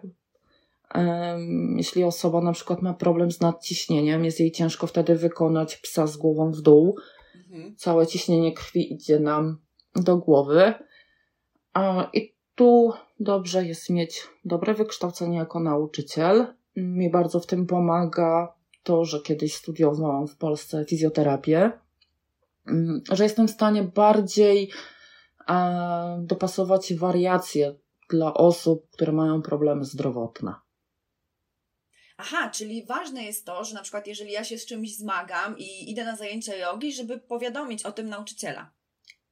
E, 0.96 1.38
jeśli 1.76 2.04
osoba 2.04 2.42
na 2.42 2.54
przykład 2.54 2.82
ma 2.82 2.94
problem 2.94 3.32
z 3.32 3.42
nadciśnieniem, 3.42 4.26
jest 4.26 4.40
jej 4.40 4.52
ciężko 4.52 4.88
wtedy 4.88 5.16
wykonać 5.16 5.78
psa 5.78 6.08
z 6.08 6.18
głową 6.18 6.52
w 6.52 6.62
dół. 6.62 6.98
Mhm. 7.36 7.76
Całe 7.76 8.08
ciśnienie 8.08 8.54
krwi 8.54 8.94
idzie 8.94 9.20
nam 9.20 9.58
do 9.96 10.18
głowy. 10.18 10.74
E, 11.78 12.08
I 12.14 12.34
tu 12.56 12.94
dobrze 13.20 13.66
jest 13.66 13.90
mieć 13.90 14.28
dobre 14.46 14.74
wykształcenie 14.74 15.38
jako 15.38 15.60
nauczyciel, 15.60 16.46
mi 16.76 17.12
bardzo 17.12 17.40
w 17.40 17.48
tym 17.48 17.68
pomaga 17.68 18.54
to, 18.84 19.06
że 19.06 19.22
kiedyś 19.22 19.56
studiowałam 19.56 20.28
w 20.28 20.38
Polsce 20.38 20.86
fizjoterapię, 20.86 21.72
mm, 22.68 23.02
że 23.12 23.24
jestem 23.24 23.48
w 23.48 23.52
stanie 23.52 23.84
bardziej 23.84 24.72
dopasować 26.20 26.94
wariacje 26.94 27.76
dla 28.10 28.34
osób, 28.34 28.90
które 28.92 29.12
mają 29.12 29.42
problemy 29.42 29.86
zdrowotne. 29.86 30.56
Aha, 32.18 32.50
czyli 32.50 32.86
ważne 32.86 33.24
jest 33.24 33.46
to, 33.46 33.64
że 33.64 33.76
na 33.76 33.82
przykład 33.82 34.08
jeżeli 34.08 34.32
ja 34.32 34.44
się 34.44 34.58
z 34.58 34.66
czymś 34.66 34.98
zmagam 34.98 35.58
i 35.58 35.92
idę 35.92 36.06
na 36.06 36.16
zajęcia 36.16 36.56
jogi, 36.56 36.94
żeby 36.94 37.20
powiadomić 37.20 37.86
o 37.86 37.92
tym 37.92 38.10
nauczyciela. 38.10 38.72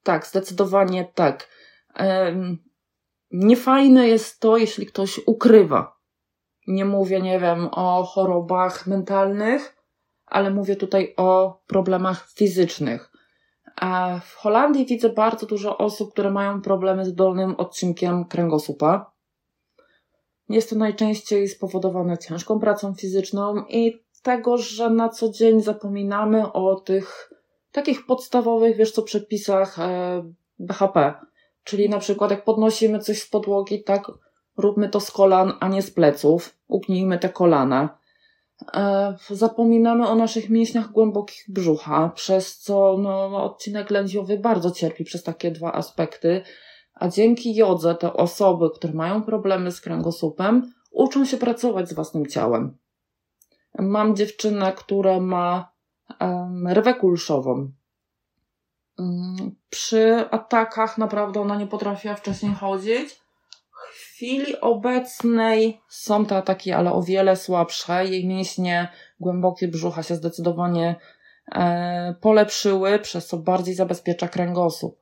Tak, 0.03 0.27
zdecydowanie 0.27 1.11
tak. 1.15 1.49
Niefajne 3.31 4.07
jest 4.07 4.39
to, 4.39 4.57
jeśli 4.57 4.85
ktoś 4.85 5.19
ukrywa 5.25 6.00
nie 6.67 6.85
mówię, 6.85 7.21
nie 7.21 7.39
wiem, 7.39 7.69
o 7.71 8.03
chorobach 8.03 8.87
mentalnych, 8.87 9.75
ale 10.25 10.51
mówię 10.51 10.75
tutaj 10.75 11.13
o 11.17 11.59
problemach 11.67 12.29
fizycznych. 12.31 13.11
A 13.75 14.19
w 14.25 14.35
Holandii 14.35 14.85
widzę 14.85 15.09
bardzo 15.09 15.45
dużo 15.45 15.77
osób, 15.77 16.11
które 16.11 16.31
mają 16.31 16.61
problemy 16.61 17.05
z 17.05 17.15
dolnym 17.15 17.55
odcinkiem 17.55 18.25
kręgosłupa. 18.25 19.11
Jest 20.49 20.69
to 20.69 20.75
najczęściej 20.75 21.47
spowodowane 21.47 22.17
ciężką 22.17 22.59
pracą 22.59 22.93
fizyczną 22.93 23.65
i 23.69 24.03
tego, 24.21 24.57
że 24.57 24.89
na 24.89 25.09
co 25.09 25.29
dzień 25.29 25.61
zapominamy 25.61 26.51
o 26.51 26.75
tych 26.75 27.31
takich 27.71 28.05
podstawowych, 28.05 28.77
wiesz 28.77 28.91
co, 28.91 29.01
przepisach 29.01 29.79
e, 29.79 30.23
BHP. 30.59 31.13
Czyli 31.63 31.89
na 31.89 31.99
przykład 31.99 32.31
jak 32.31 32.43
podnosimy 32.43 32.99
coś 32.99 33.21
z 33.21 33.29
podłogi, 33.29 33.83
tak 33.83 34.11
Róbmy 34.57 34.89
to 34.89 34.99
z 34.99 35.11
kolan, 35.11 35.53
a 35.59 35.67
nie 35.67 35.81
z 35.81 35.91
pleców. 35.91 36.57
Ugnijmy 36.67 37.19
te 37.19 37.29
kolana. 37.29 37.97
E, 38.73 39.15
zapominamy 39.29 40.07
o 40.07 40.15
naszych 40.15 40.49
mięśniach 40.49 40.91
głębokich 40.91 41.45
brzucha, 41.49 42.09
przez 42.09 42.57
co 42.57 42.97
no, 42.97 43.43
odcinek 43.43 43.89
lędźwiowy 43.91 44.37
bardzo 44.37 44.71
cierpi 44.71 45.03
przez 45.03 45.23
takie 45.23 45.51
dwa 45.51 45.73
aspekty. 45.73 46.41
A 46.93 47.07
dzięki 47.07 47.55
jodze 47.55 47.95
te 47.95 48.13
osoby, 48.13 48.69
które 48.75 48.93
mają 48.93 49.23
problemy 49.23 49.71
z 49.71 49.81
kręgosłupem, 49.81 50.73
uczą 50.91 51.25
się 51.25 51.37
pracować 51.37 51.89
z 51.89 51.93
własnym 51.93 52.25
ciałem. 52.25 52.77
Mam 53.79 54.15
dziewczynę, 54.15 54.73
która 54.73 55.19
ma 55.19 55.71
um, 56.19 56.67
rwę 56.67 56.93
kulszową. 56.93 57.71
Um, 58.97 59.55
przy 59.69 60.25
atakach 60.31 60.97
naprawdę 60.97 61.41
ona 61.41 61.55
nie 61.55 61.67
potrafiła 61.67 62.15
wcześniej 62.15 62.53
chodzić 62.53 63.20
chwili 64.21 64.59
obecnej 64.59 65.81
są 65.89 66.25
te 66.25 66.37
ataki, 66.37 66.71
ale 66.71 66.91
o 66.91 67.03
wiele 67.03 67.35
słabsze. 67.35 68.05
Jej 68.05 68.27
mięśnie 68.27 68.87
głębokie 69.19 69.67
brzucha 69.67 70.03
się 70.03 70.15
zdecydowanie 70.15 70.95
e, 71.55 72.15
polepszyły, 72.21 72.99
przez 72.99 73.27
co 73.27 73.37
bardziej 73.37 73.75
zabezpiecza 73.75 74.27
kręgosłup. 74.27 74.99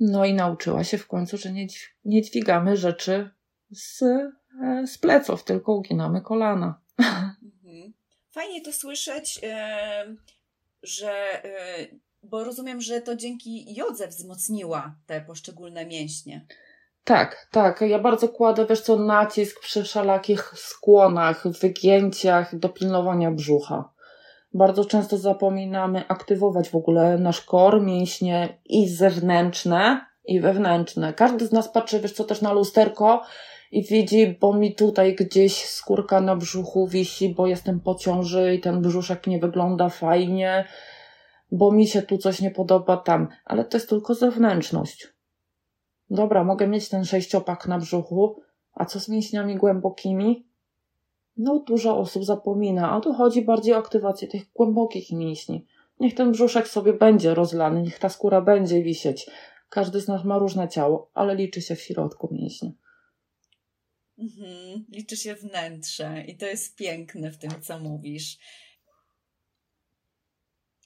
No 0.00 0.24
i 0.24 0.34
nauczyła 0.34 0.84
się 0.84 0.98
w 0.98 1.06
końcu, 1.06 1.36
że 1.36 1.52
nie, 1.52 1.66
nie 2.04 2.22
dźwigamy 2.22 2.76
rzeczy 2.76 3.30
z, 3.70 4.02
e, 4.02 4.86
z 4.86 4.98
pleców, 4.98 5.44
tylko 5.44 5.72
uginamy 5.72 6.20
kolana. 6.20 6.80
Mhm. 6.98 7.92
Fajnie 8.30 8.60
to 8.60 8.72
słyszeć, 8.72 9.40
e, 9.42 10.16
że 10.82 11.44
e, 11.44 11.86
bo 12.22 12.44
rozumiem, 12.44 12.80
że 12.80 13.00
to 13.00 13.16
dzięki 13.16 13.74
jodze 13.74 14.08
wzmocniła 14.08 14.94
te 15.06 15.20
poszczególne 15.20 15.86
mięśnie. 15.86 16.46
Tak, 17.04 17.48
tak. 17.50 17.80
Ja 17.80 17.98
bardzo 17.98 18.28
kładę, 18.28 18.66
wiesz 18.66 18.80
co, 18.80 18.96
nacisk 18.96 19.60
przy 19.60 19.82
wszelakich 19.82 20.52
skłonach, 20.56 21.48
wygięciach 21.48 22.58
do 22.58 22.68
pilnowania 22.68 23.30
brzucha. 23.30 23.92
Bardzo 24.54 24.84
często 24.84 25.18
zapominamy 25.18 26.08
aktywować 26.08 26.70
w 26.70 26.74
ogóle 26.74 27.18
nasz 27.18 27.40
kor, 27.40 27.82
mięśnie 27.82 28.58
i 28.64 28.88
zewnętrzne, 28.88 30.06
i 30.24 30.40
wewnętrzne. 30.40 31.12
Każdy 31.12 31.46
z 31.46 31.52
nas 31.52 31.68
patrzy, 31.68 32.00
wiesz 32.00 32.12
co, 32.12 32.24
też 32.24 32.42
na 32.42 32.52
lusterko 32.52 33.22
i 33.70 33.84
widzi, 33.84 34.38
bo 34.40 34.54
mi 34.54 34.74
tutaj 34.74 35.14
gdzieś 35.14 35.64
skórka 35.64 36.20
na 36.20 36.36
brzuchu 36.36 36.86
wisi, 36.86 37.34
bo 37.34 37.46
jestem 37.46 37.80
po 37.80 37.94
ciąży 37.94 38.54
i 38.54 38.60
ten 38.60 38.80
brzuszek 38.80 39.26
nie 39.26 39.38
wygląda 39.38 39.88
fajnie, 39.88 40.64
bo 41.52 41.72
mi 41.72 41.86
się 41.86 42.02
tu 42.02 42.18
coś 42.18 42.40
nie 42.40 42.50
podoba 42.50 42.96
tam. 42.96 43.28
Ale 43.44 43.64
to 43.64 43.76
jest 43.76 43.88
tylko 43.88 44.14
zewnętrzność. 44.14 45.08
Dobra, 46.10 46.44
mogę 46.44 46.68
mieć 46.68 46.88
ten 46.88 47.04
sześciopak 47.04 47.68
na 47.68 47.78
brzuchu, 47.78 48.40
a 48.72 48.84
co 48.84 49.00
z 49.00 49.08
mięśniami 49.08 49.56
głębokimi? 49.56 50.46
No, 51.36 51.58
dużo 51.58 51.98
osób 51.98 52.24
zapomina, 52.24 52.92
a 52.92 53.00
tu 53.00 53.12
chodzi 53.14 53.42
bardziej 53.42 53.74
o 53.74 53.78
aktywację 53.78 54.28
tych 54.28 54.52
głębokich 54.52 55.12
mięśni. 55.12 55.66
Niech 56.00 56.14
ten 56.14 56.32
brzuszek 56.32 56.68
sobie 56.68 56.92
będzie 56.92 57.34
rozlany, 57.34 57.82
niech 57.82 57.98
ta 57.98 58.08
skóra 58.08 58.40
będzie 58.40 58.82
wisieć. 58.82 59.30
Każdy 59.68 60.00
z 60.00 60.08
nas 60.08 60.24
ma 60.24 60.38
różne 60.38 60.68
ciało, 60.68 61.10
ale 61.14 61.34
liczy 61.34 61.62
się 61.62 61.76
w 61.76 61.80
środku 61.80 62.28
mięśnie. 62.32 62.72
Mhm, 64.18 64.84
liczy 64.88 65.16
się 65.16 65.34
wnętrze 65.34 66.24
i 66.26 66.36
to 66.36 66.46
jest 66.46 66.76
piękne 66.76 67.30
w 67.30 67.38
tym, 67.38 67.50
co 67.60 67.78
mówisz. 67.78 68.38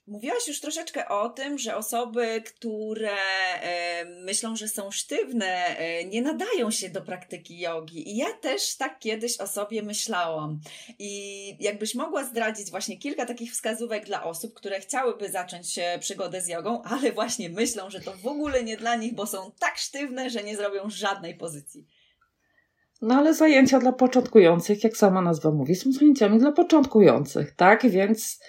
Mówiłaś 0.07 0.49
już 0.49 0.61
troszeczkę 0.61 1.09
o 1.09 1.29
tym, 1.29 1.59
że 1.59 1.77
osoby, 1.77 2.43
które 2.47 3.17
e, 3.63 4.05
myślą, 4.05 4.57
że 4.57 4.69
są 4.69 4.91
sztywne, 4.91 5.79
e, 5.79 6.05
nie 6.05 6.23
nadają 6.23 6.71
się 6.71 6.89
do 6.89 7.03
praktyki 7.03 7.59
jogi. 7.59 8.11
I 8.11 8.17
ja 8.17 8.33
też 8.33 8.77
tak 8.77 8.99
kiedyś 8.99 9.41
o 9.41 9.47
sobie 9.47 9.83
myślałam. 9.83 10.61
I 10.99 11.57
jakbyś 11.61 11.95
mogła 11.95 12.25
zdradzić 12.25 12.71
właśnie 12.71 12.99
kilka 12.99 13.27
takich 13.27 13.53
wskazówek 13.53 14.07
dla 14.07 14.25
osób, 14.25 14.55
które 14.55 14.81
chciałyby 14.81 15.31
zacząć 15.31 15.79
przygodę 16.01 16.41
z 16.41 16.49
jogą, 16.49 16.83
ale 16.83 17.13
właśnie 17.13 17.49
myślą, 17.51 17.91
że 17.91 18.01
to 18.01 18.13
w 18.13 18.27
ogóle 18.27 18.65
nie 18.65 18.77
dla 18.77 18.97
nich, 18.97 19.15
bo 19.15 19.27
są 19.27 19.53
tak 19.59 19.77
sztywne, 19.79 20.31
że 20.31 20.43
nie 20.43 20.57
zrobią 20.57 20.91
żadnej 20.91 21.35
pozycji. 21.35 21.87
No 23.03 23.15
ale 23.15 23.35
zajęcia 23.35 23.79
dla 23.79 23.93
początkujących, 23.93 24.85
jak 24.85 24.97
sama 24.97 25.23
nazwa 25.23 25.51
mówi, 25.51 25.75
są 25.75 25.93
zajęciami 25.93 26.39
dla 26.39 26.53
początkujących, 26.53 27.55
tak? 27.57 27.91
Więc 27.91 28.41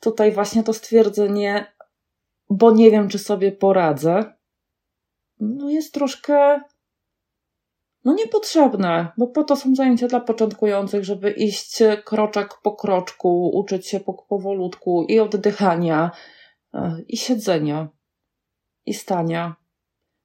tutaj 0.00 0.32
właśnie 0.32 0.62
to 0.62 0.72
stwierdzenie, 0.72 1.72
bo 2.50 2.70
nie 2.70 2.90
wiem, 2.90 3.08
czy 3.08 3.18
sobie 3.18 3.52
poradzę, 3.52 4.34
no 5.40 5.70
jest 5.70 5.94
troszkę 5.94 6.60
no 8.04 8.14
niepotrzebne, 8.14 9.12
bo 9.16 9.26
po 9.26 9.44
to 9.44 9.56
są 9.56 9.74
zajęcia 9.74 10.08
dla 10.08 10.20
początkujących, 10.20 11.04
żeby 11.04 11.30
iść 11.30 11.78
kroczek 12.04 12.54
po 12.62 12.76
kroczku, 12.76 13.50
uczyć 13.54 13.86
się 13.86 14.00
po, 14.00 14.14
powolutku 14.14 15.06
i 15.08 15.20
oddychania, 15.20 16.10
e, 16.74 16.96
i 17.08 17.16
siedzenia, 17.16 17.88
i 18.86 18.94
stania, 18.94 19.56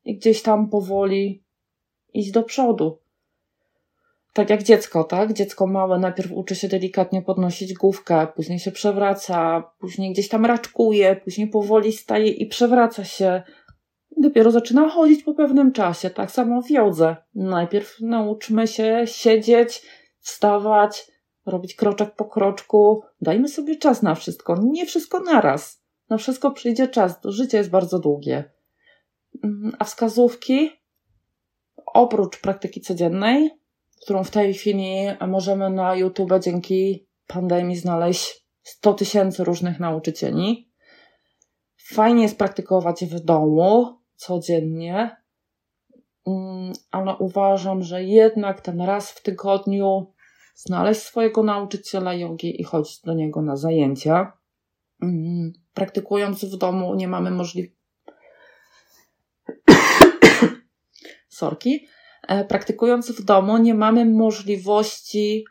i 0.03 0.17
gdzieś 0.17 0.41
tam 0.41 0.69
powoli 0.69 1.43
iść 2.13 2.31
do 2.31 2.43
przodu 2.43 3.02
tak 4.33 4.49
jak 4.49 4.63
dziecko, 4.63 5.03
tak? 5.03 5.33
Dziecko 5.33 5.67
małe 5.67 5.99
najpierw 5.99 6.31
uczy 6.31 6.55
się 6.55 6.67
delikatnie 6.67 7.21
podnosić 7.21 7.73
główkę, 7.73 8.27
później 8.35 8.59
się 8.59 8.71
przewraca, 8.71 9.63
później 9.79 10.13
gdzieś 10.13 10.29
tam 10.29 10.45
raczkuje, 10.45 11.15
później 11.15 11.47
powoli 11.47 11.93
staje 11.93 12.27
i 12.27 12.45
przewraca 12.45 13.03
się. 13.03 13.43
Dopiero 14.17 14.51
zaczyna 14.51 14.89
chodzić 14.89 15.23
po 15.23 15.33
pewnym 15.33 15.71
czasie. 15.71 16.09
Tak 16.09 16.31
samo 16.31 16.61
w 16.61 16.69
jodze. 16.69 17.15
Najpierw 17.35 18.01
nauczmy 18.01 18.67
się 18.67 19.01
siedzieć, 19.05 19.81
wstawać, 20.19 21.11
robić 21.45 21.75
kroczek 21.75 22.15
po 22.15 22.25
kroczku. 22.25 23.01
Dajmy 23.21 23.47
sobie 23.47 23.75
czas 23.75 24.01
na 24.01 24.15
wszystko. 24.15 24.55
Nie 24.63 24.85
wszystko 24.85 25.19
naraz. 25.19 25.83
Na 26.09 26.17
wszystko 26.17 26.51
przyjdzie 26.51 26.87
czas. 26.87 27.21
To 27.21 27.31
życie 27.31 27.57
jest 27.57 27.69
bardzo 27.69 27.99
długie. 27.99 28.43
Mm, 29.43 29.75
a 29.79 29.83
wskazówki? 29.83 30.69
Oprócz 31.85 32.41
praktyki 32.41 32.81
codziennej, 32.81 33.51
którą 34.03 34.23
w 34.23 34.31
tej 34.31 34.53
chwili 34.53 34.93
możemy 35.27 35.69
na 35.69 35.95
YouTube 35.95 36.33
dzięki 36.39 37.07
pandemii 37.27 37.75
znaleźć 37.75 38.45
100 38.63 38.93
tysięcy 38.93 39.43
różnych 39.43 39.79
nauczycieli. 39.79 40.69
Fajnie 41.77 42.23
jest 42.23 42.37
praktykować 42.37 43.05
w 43.05 43.19
domu 43.19 43.97
codziennie, 44.15 45.17
mm, 46.27 46.73
ale 46.91 47.15
uważam, 47.17 47.83
że 47.83 48.03
jednak 48.03 48.61
ten 48.61 48.81
raz 48.81 49.11
w 49.11 49.23
tygodniu 49.23 50.13
znaleźć 50.55 51.01
swojego 51.01 51.43
nauczyciela 51.43 52.13
jogi 52.13 52.61
i 52.61 52.63
chodzić 52.63 53.01
do 53.01 53.13
niego 53.13 53.41
na 53.41 53.55
zajęcia. 53.55 54.31
Mm, 55.01 55.53
praktykując 55.73 56.45
w 56.45 56.57
domu 56.57 56.95
nie 56.95 57.07
mamy 57.07 57.31
możliwości. 57.31 57.83
Sorki 61.29 61.87
praktykując 62.27 63.12
w 63.12 63.23
domu, 63.23 63.57
nie 63.57 63.73
mamy 63.73 64.05
możliwości 64.05 65.45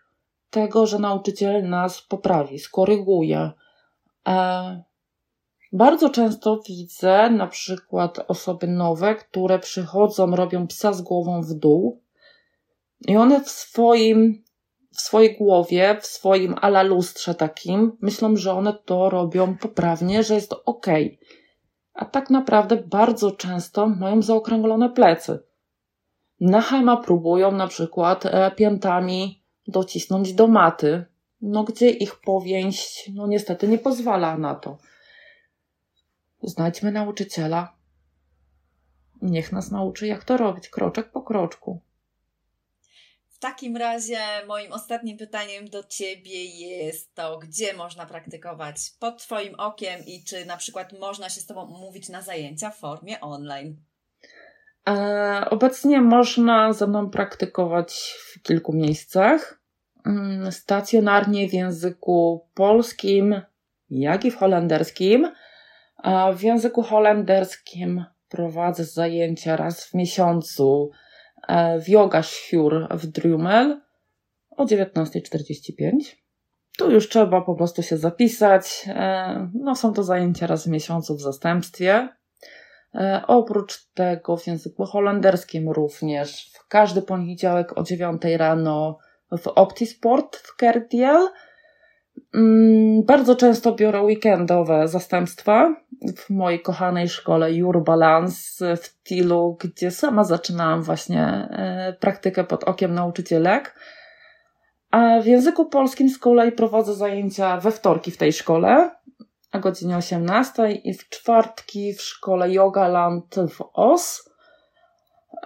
tego, 0.51 0.87
że 0.87 0.99
nauczyciel 0.99 1.69
nas 1.69 2.03
poprawi, 2.03 2.59
skoryguje. 2.59 3.51
E, 4.29 4.83
bardzo 5.73 6.11
często 6.11 6.61
widzę 6.69 7.31
na 7.31 7.47
przykład 7.47 8.19
osoby 8.29 8.67
nowe, 8.67 9.15
które 9.15 9.59
przychodzą, 9.59 10.37
robią 10.37 10.67
psa 10.67 10.93
z 10.93 11.03
głową 11.03 11.43
w 11.43 11.55
dół 11.55 12.03
i 13.07 13.17
one 13.17 13.41
w 13.45 13.51
swoim, 13.51 14.45
w 14.95 15.01
swojej 15.01 15.37
głowie, 15.37 15.99
w 16.01 16.07
swoim 16.07 16.55
ala 16.61 16.83
lustrze 16.83 17.35
takim, 17.35 17.97
myślą, 18.01 18.37
że 18.37 18.53
one 18.53 18.73
to 18.73 19.11
robią 19.11 19.57
poprawnie, 19.57 20.23
że 20.23 20.35
jest 20.35 20.55
ok. 20.65 20.87
A 21.95 22.05
tak 22.05 22.31
naprawdę 22.31 22.77
bardzo 22.77 23.31
często 23.31 23.87
mają 23.87 24.23
zaokrąglone 24.23 24.91
plecy 24.91 25.52
na 26.43 26.61
hama 26.61 26.97
próbują 26.97 27.53
na 27.53 27.69
przykład 27.69 28.27
e, 28.27 28.51
piętami 28.51 29.43
docisnąć 29.69 30.35
do 30.35 30.47
maty, 30.47 31.05
no 31.41 31.65
gdzie 31.65 31.91
ich 31.91 32.21
powięź, 32.21 33.11
no 33.15 33.27
niestety 33.27 33.69
nie 33.69 33.79
pozwala 33.79 34.39
na 34.39 34.55
to. 34.55 34.79
Znajdźmy 36.43 36.93
nauczyciela. 36.93 37.77
Niech 39.23 39.53
nas 39.53 39.71
nauczy, 39.71 40.07
jak 40.07 40.25
to 40.25 40.37
robić, 40.37 40.69
kroczek 40.69 41.13
po 41.13 41.23
kroczku. 41.23 41.81
W 43.29 43.39
takim 43.39 43.77
razie 43.77 44.19
moim 44.47 44.73
ostatnim 44.73 45.19
pytaniem 45.19 45.69
do 45.69 45.85
Ciebie 45.85 46.45
jest 46.45 47.15
to, 47.15 47.39
gdzie 47.39 47.75
można 47.75 48.07
praktykować 48.07 48.77
pod 48.99 49.23
Twoim 49.23 49.55
okiem 49.55 50.07
i 50.07 50.25
czy 50.25 50.45
na 50.45 50.57
przykład 50.57 50.93
można 50.93 51.31
się 51.31 51.41
z 51.41 51.47
Tobą 51.47 51.75
umówić 51.75 52.09
na 52.09 52.23
zajęcia 52.23 52.71
w 52.71 52.79
formie 52.79 53.21
online? 53.21 53.92
E, 54.89 55.47
obecnie 55.51 56.01
można 56.01 56.73
ze 56.73 56.87
mną 56.87 57.11
praktykować 57.11 58.15
w 58.19 58.43
kilku 58.43 58.73
miejscach. 58.73 59.61
Mm, 60.07 60.53
stacjonarnie 60.53 61.49
w 61.49 61.53
języku 61.53 62.47
polskim, 62.55 63.43
jak 63.91 64.25
i 64.25 64.31
w 64.31 64.37
holenderskim. 64.37 65.33
W 66.37 66.43
języku 66.43 66.83
holenderskim 66.83 68.05
prowadzę 68.29 68.85
zajęcia 68.85 69.57
raz 69.57 69.85
w 69.85 69.95
miesiącu 69.95 70.91
e, 71.49 71.81
w 71.81 71.89
Yoga 71.89 72.23
Shur 72.23 72.89
w 72.91 73.07
Drumel 73.07 73.81
o 74.51 74.65
19.45. 74.65 76.17
Tu 76.79 76.91
już 76.91 77.09
trzeba 77.09 77.41
po 77.41 77.55
prostu 77.55 77.83
się 77.83 77.97
zapisać. 77.97 78.85
E, 78.87 79.51
no, 79.55 79.77
są 79.77 79.93
to 79.93 80.03
zajęcia 80.03 80.47
raz 80.47 80.65
w 80.65 80.71
miesiącu 80.71 81.17
w 81.17 81.21
zastępstwie. 81.21 82.09
E, 82.95 83.23
oprócz 83.27 83.87
tego 83.95 84.37
w 84.37 84.47
języku 84.47 84.85
holenderskim 84.85 85.71
również 85.71 86.51
w 86.55 86.69
każdy 86.69 87.03
poniedziałek 87.03 87.79
o 87.79 87.83
9 87.83 88.23
rano 88.37 88.99
w 89.39 89.47
Optisport 89.47 90.37
w 90.37 90.57
Kerdiel. 90.57 91.29
Mm, 92.35 93.05
bardzo 93.05 93.37
często 93.37 93.75
biorę 93.75 94.03
weekendowe 94.03 94.89
zastępstwa 94.89 95.77
w 96.17 96.31
mojej 96.31 96.61
kochanej 96.61 97.09
szkole 97.09 97.53
Your 97.53 97.85
Balance 97.85 98.77
w 98.77 99.03
Tilu, 99.03 99.57
gdzie 99.61 99.91
sama 99.91 100.25
zaczynałam 100.25 100.83
właśnie 100.83 101.23
e, 101.23 101.97
praktykę 102.01 102.45
pod 102.45 102.65
okiem 102.65 102.95
nauczycielek. 102.95 103.75
A 104.91 105.21
w 105.21 105.27
języku 105.27 105.67
polskim 105.67 106.09
z 106.09 106.19
kolei 106.19 106.53
prowadzę 106.53 106.95
zajęcia 106.95 107.61
we 107.61 107.71
wtorki 107.71 108.11
w 108.11 108.17
tej 108.17 108.33
szkole 108.33 108.91
o 109.53 109.61
godzinie 109.61 109.97
18 109.97 110.73
i 110.73 110.95
w 110.95 111.09
czwartki 111.09 111.95
w 111.95 112.03
szkole 112.03 112.53
Yoga 112.53 112.89
Land 112.89 113.35
w 113.49 113.65
OS. 113.73 114.31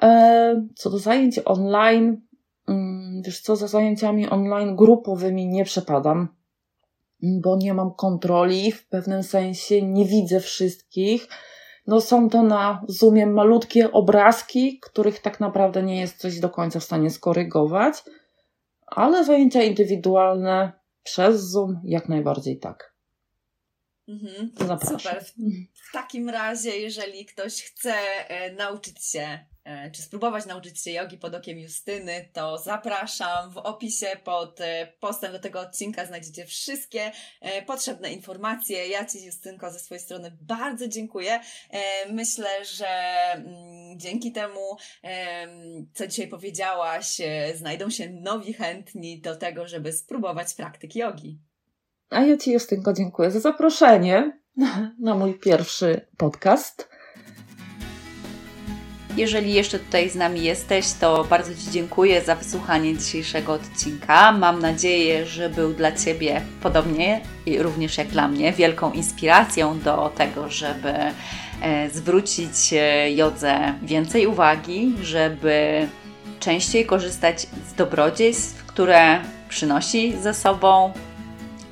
E, 0.02 0.66
co 0.76 0.90
do 0.90 0.98
zajęć 0.98 1.40
online, 1.44 2.20
mm, 2.68 3.22
wiesz 3.22 3.40
co, 3.40 3.56
za 3.56 3.68
zajęciami 3.68 4.28
online 4.28 4.76
grupowymi 4.76 5.46
nie 5.46 5.64
przepadam, 5.64 6.28
bo 7.22 7.56
nie 7.56 7.74
mam 7.74 7.94
kontroli, 7.94 8.72
w 8.72 8.88
pewnym 8.88 9.22
sensie 9.22 9.82
nie 9.82 10.04
widzę 10.04 10.40
wszystkich. 10.40 11.28
No 11.86 12.00
są 12.00 12.30
to 12.30 12.42
na 12.42 12.82
Zoomie 12.88 13.26
malutkie 13.26 13.92
obrazki, 13.92 14.80
których 14.80 15.20
tak 15.20 15.40
naprawdę 15.40 15.82
nie 15.82 16.00
jest 16.00 16.16
coś 16.16 16.40
do 16.40 16.50
końca 16.50 16.80
w 16.80 16.84
stanie 16.84 17.10
skorygować, 17.10 18.04
ale 18.86 19.24
zajęcia 19.24 19.62
indywidualne 19.62 20.72
przez 21.02 21.40
Zoom 21.40 21.80
jak 21.84 22.08
najbardziej 22.08 22.58
tak. 22.58 22.95
Mhm. 24.08 24.52
Zapraszam. 24.56 24.98
Super. 25.00 25.24
W 25.88 25.92
takim 25.92 26.28
razie, 26.30 26.70
jeżeli 26.70 27.26
ktoś 27.26 27.62
chce 27.62 27.94
e, 28.28 28.52
nauczyć 28.52 29.04
się 29.04 29.38
E, 29.66 29.90
czy 29.90 30.02
spróbować 30.02 30.46
nauczyć 30.46 30.82
się 30.82 30.90
jogi 30.90 31.18
pod 31.18 31.34
okiem 31.34 31.58
Justyny, 31.58 32.28
to 32.32 32.58
zapraszam. 32.58 33.50
W 33.50 33.56
opisie 33.56 34.06
pod 34.24 34.60
e, 34.60 34.92
postem 35.00 35.32
do 35.32 35.38
tego 35.38 35.60
odcinka 35.60 36.06
znajdziecie 36.06 36.46
wszystkie 36.46 37.12
potrzebne 37.66 38.12
informacje. 38.12 38.88
Ja 38.88 39.04
Ci, 39.04 39.24
Justynko, 39.24 39.70
ze 39.70 39.78
swojej 39.78 40.04
strony 40.04 40.36
bardzo 40.40 40.88
dziękuję. 40.88 41.40
Myślę, 42.10 42.64
że 42.64 42.88
mm, 43.32 43.98
dzięki 43.98 44.32
temu, 44.32 44.76
co 45.94 46.06
dzisiaj 46.06 46.28
powiedziałaś, 46.28 47.16
znajdą 47.54 47.90
się 47.90 48.10
nowi 48.10 48.52
chętni 48.52 49.20
do 49.20 49.36
tego, 49.36 49.68
żeby 49.68 49.92
spróbować 49.92 50.54
praktyki 50.54 50.98
jogi. 50.98 51.38
A 52.10 52.20
ja 52.20 52.36
Ci, 52.36 52.52
Justynko, 52.52 52.92
dziękuję 52.92 53.30
za 53.30 53.40
zaproszenie 53.40 54.38
na 55.00 55.14
mój 55.14 55.34
pierwszy 55.34 56.06
podcast. 56.16 56.88
Jeżeli 59.16 59.54
jeszcze 59.54 59.78
tutaj 59.78 60.10
z 60.10 60.14
nami 60.14 60.42
jesteś, 60.42 60.92
to 60.92 61.24
bardzo 61.24 61.54
Ci 61.54 61.70
dziękuję 61.70 62.22
za 62.22 62.34
wysłuchanie 62.34 62.96
dzisiejszego 62.96 63.52
odcinka. 63.52 64.32
Mam 64.32 64.58
nadzieję, 64.58 65.26
że 65.26 65.50
był 65.50 65.74
dla 65.74 65.92
Ciebie 65.92 66.42
podobnie 66.62 67.20
i 67.46 67.58
również 67.62 67.98
jak 67.98 68.08
dla 68.08 68.28
mnie 68.28 68.52
wielką 68.52 68.92
inspiracją 68.92 69.78
do 69.80 70.12
tego, 70.16 70.50
żeby 70.50 70.94
e, 71.62 71.90
zwrócić 71.90 72.72
e, 72.72 73.12
jodze 73.12 73.74
więcej 73.82 74.26
uwagi, 74.26 74.94
żeby 75.02 75.88
częściej 76.40 76.86
korzystać 76.86 77.46
z 77.70 77.74
dobrodziejstw, 77.74 78.66
które 78.66 79.20
przynosi 79.48 80.16
ze 80.22 80.34
sobą 80.34 80.92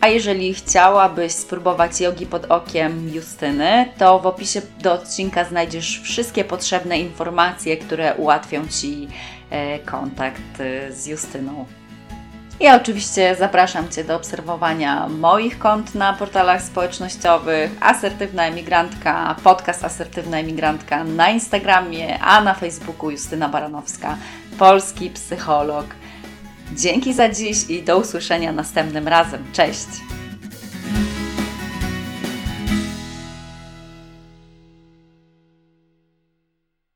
a 0.04 0.08
jeżeli 0.08 0.54
chciałabyś 0.54 1.32
spróbować 1.32 2.00
jogi 2.00 2.26
pod 2.26 2.44
okiem 2.44 3.08
Justyny, 3.14 3.88
to 3.98 4.18
w 4.18 4.26
opisie 4.26 4.62
do 4.80 4.92
odcinka 4.92 5.44
znajdziesz 5.44 6.00
wszystkie 6.02 6.44
potrzebne 6.44 6.98
informacje, 6.98 7.76
które 7.76 8.14
ułatwią 8.14 8.68
Ci 8.68 9.08
e, 9.50 9.78
kontakt 9.78 10.60
e, 10.60 10.92
z 10.92 11.06
Justyną. 11.06 11.64
Ja 12.60 12.76
oczywiście 12.76 13.36
zapraszam 13.38 13.88
Cię 13.88 14.04
do 14.04 14.16
obserwowania 14.16 15.08
moich 15.08 15.58
kont 15.58 15.94
na 15.94 16.12
portalach 16.12 16.62
społecznościowych, 16.62 17.70
Asertywna 17.80 18.46
Emigrantka, 18.46 19.36
podcast 19.44 19.84
Asertywna 19.84 20.38
Emigrantka 20.38 21.04
na 21.04 21.30
Instagramie, 21.30 22.18
a 22.18 22.40
na 22.40 22.54
Facebooku 22.54 23.10
Justyna 23.10 23.48
Baranowska, 23.48 24.16
polski 24.58 25.10
psycholog. 25.10 25.86
Dzięki 26.76 27.14
za 27.14 27.28
dziś 27.28 27.70
i 27.70 27.82
do 27.82 27.98
usłyszenia 27.98 28.52
następnym 28.52 29.08
razem. 29.08 29.44
Cześć! 29.52 29.86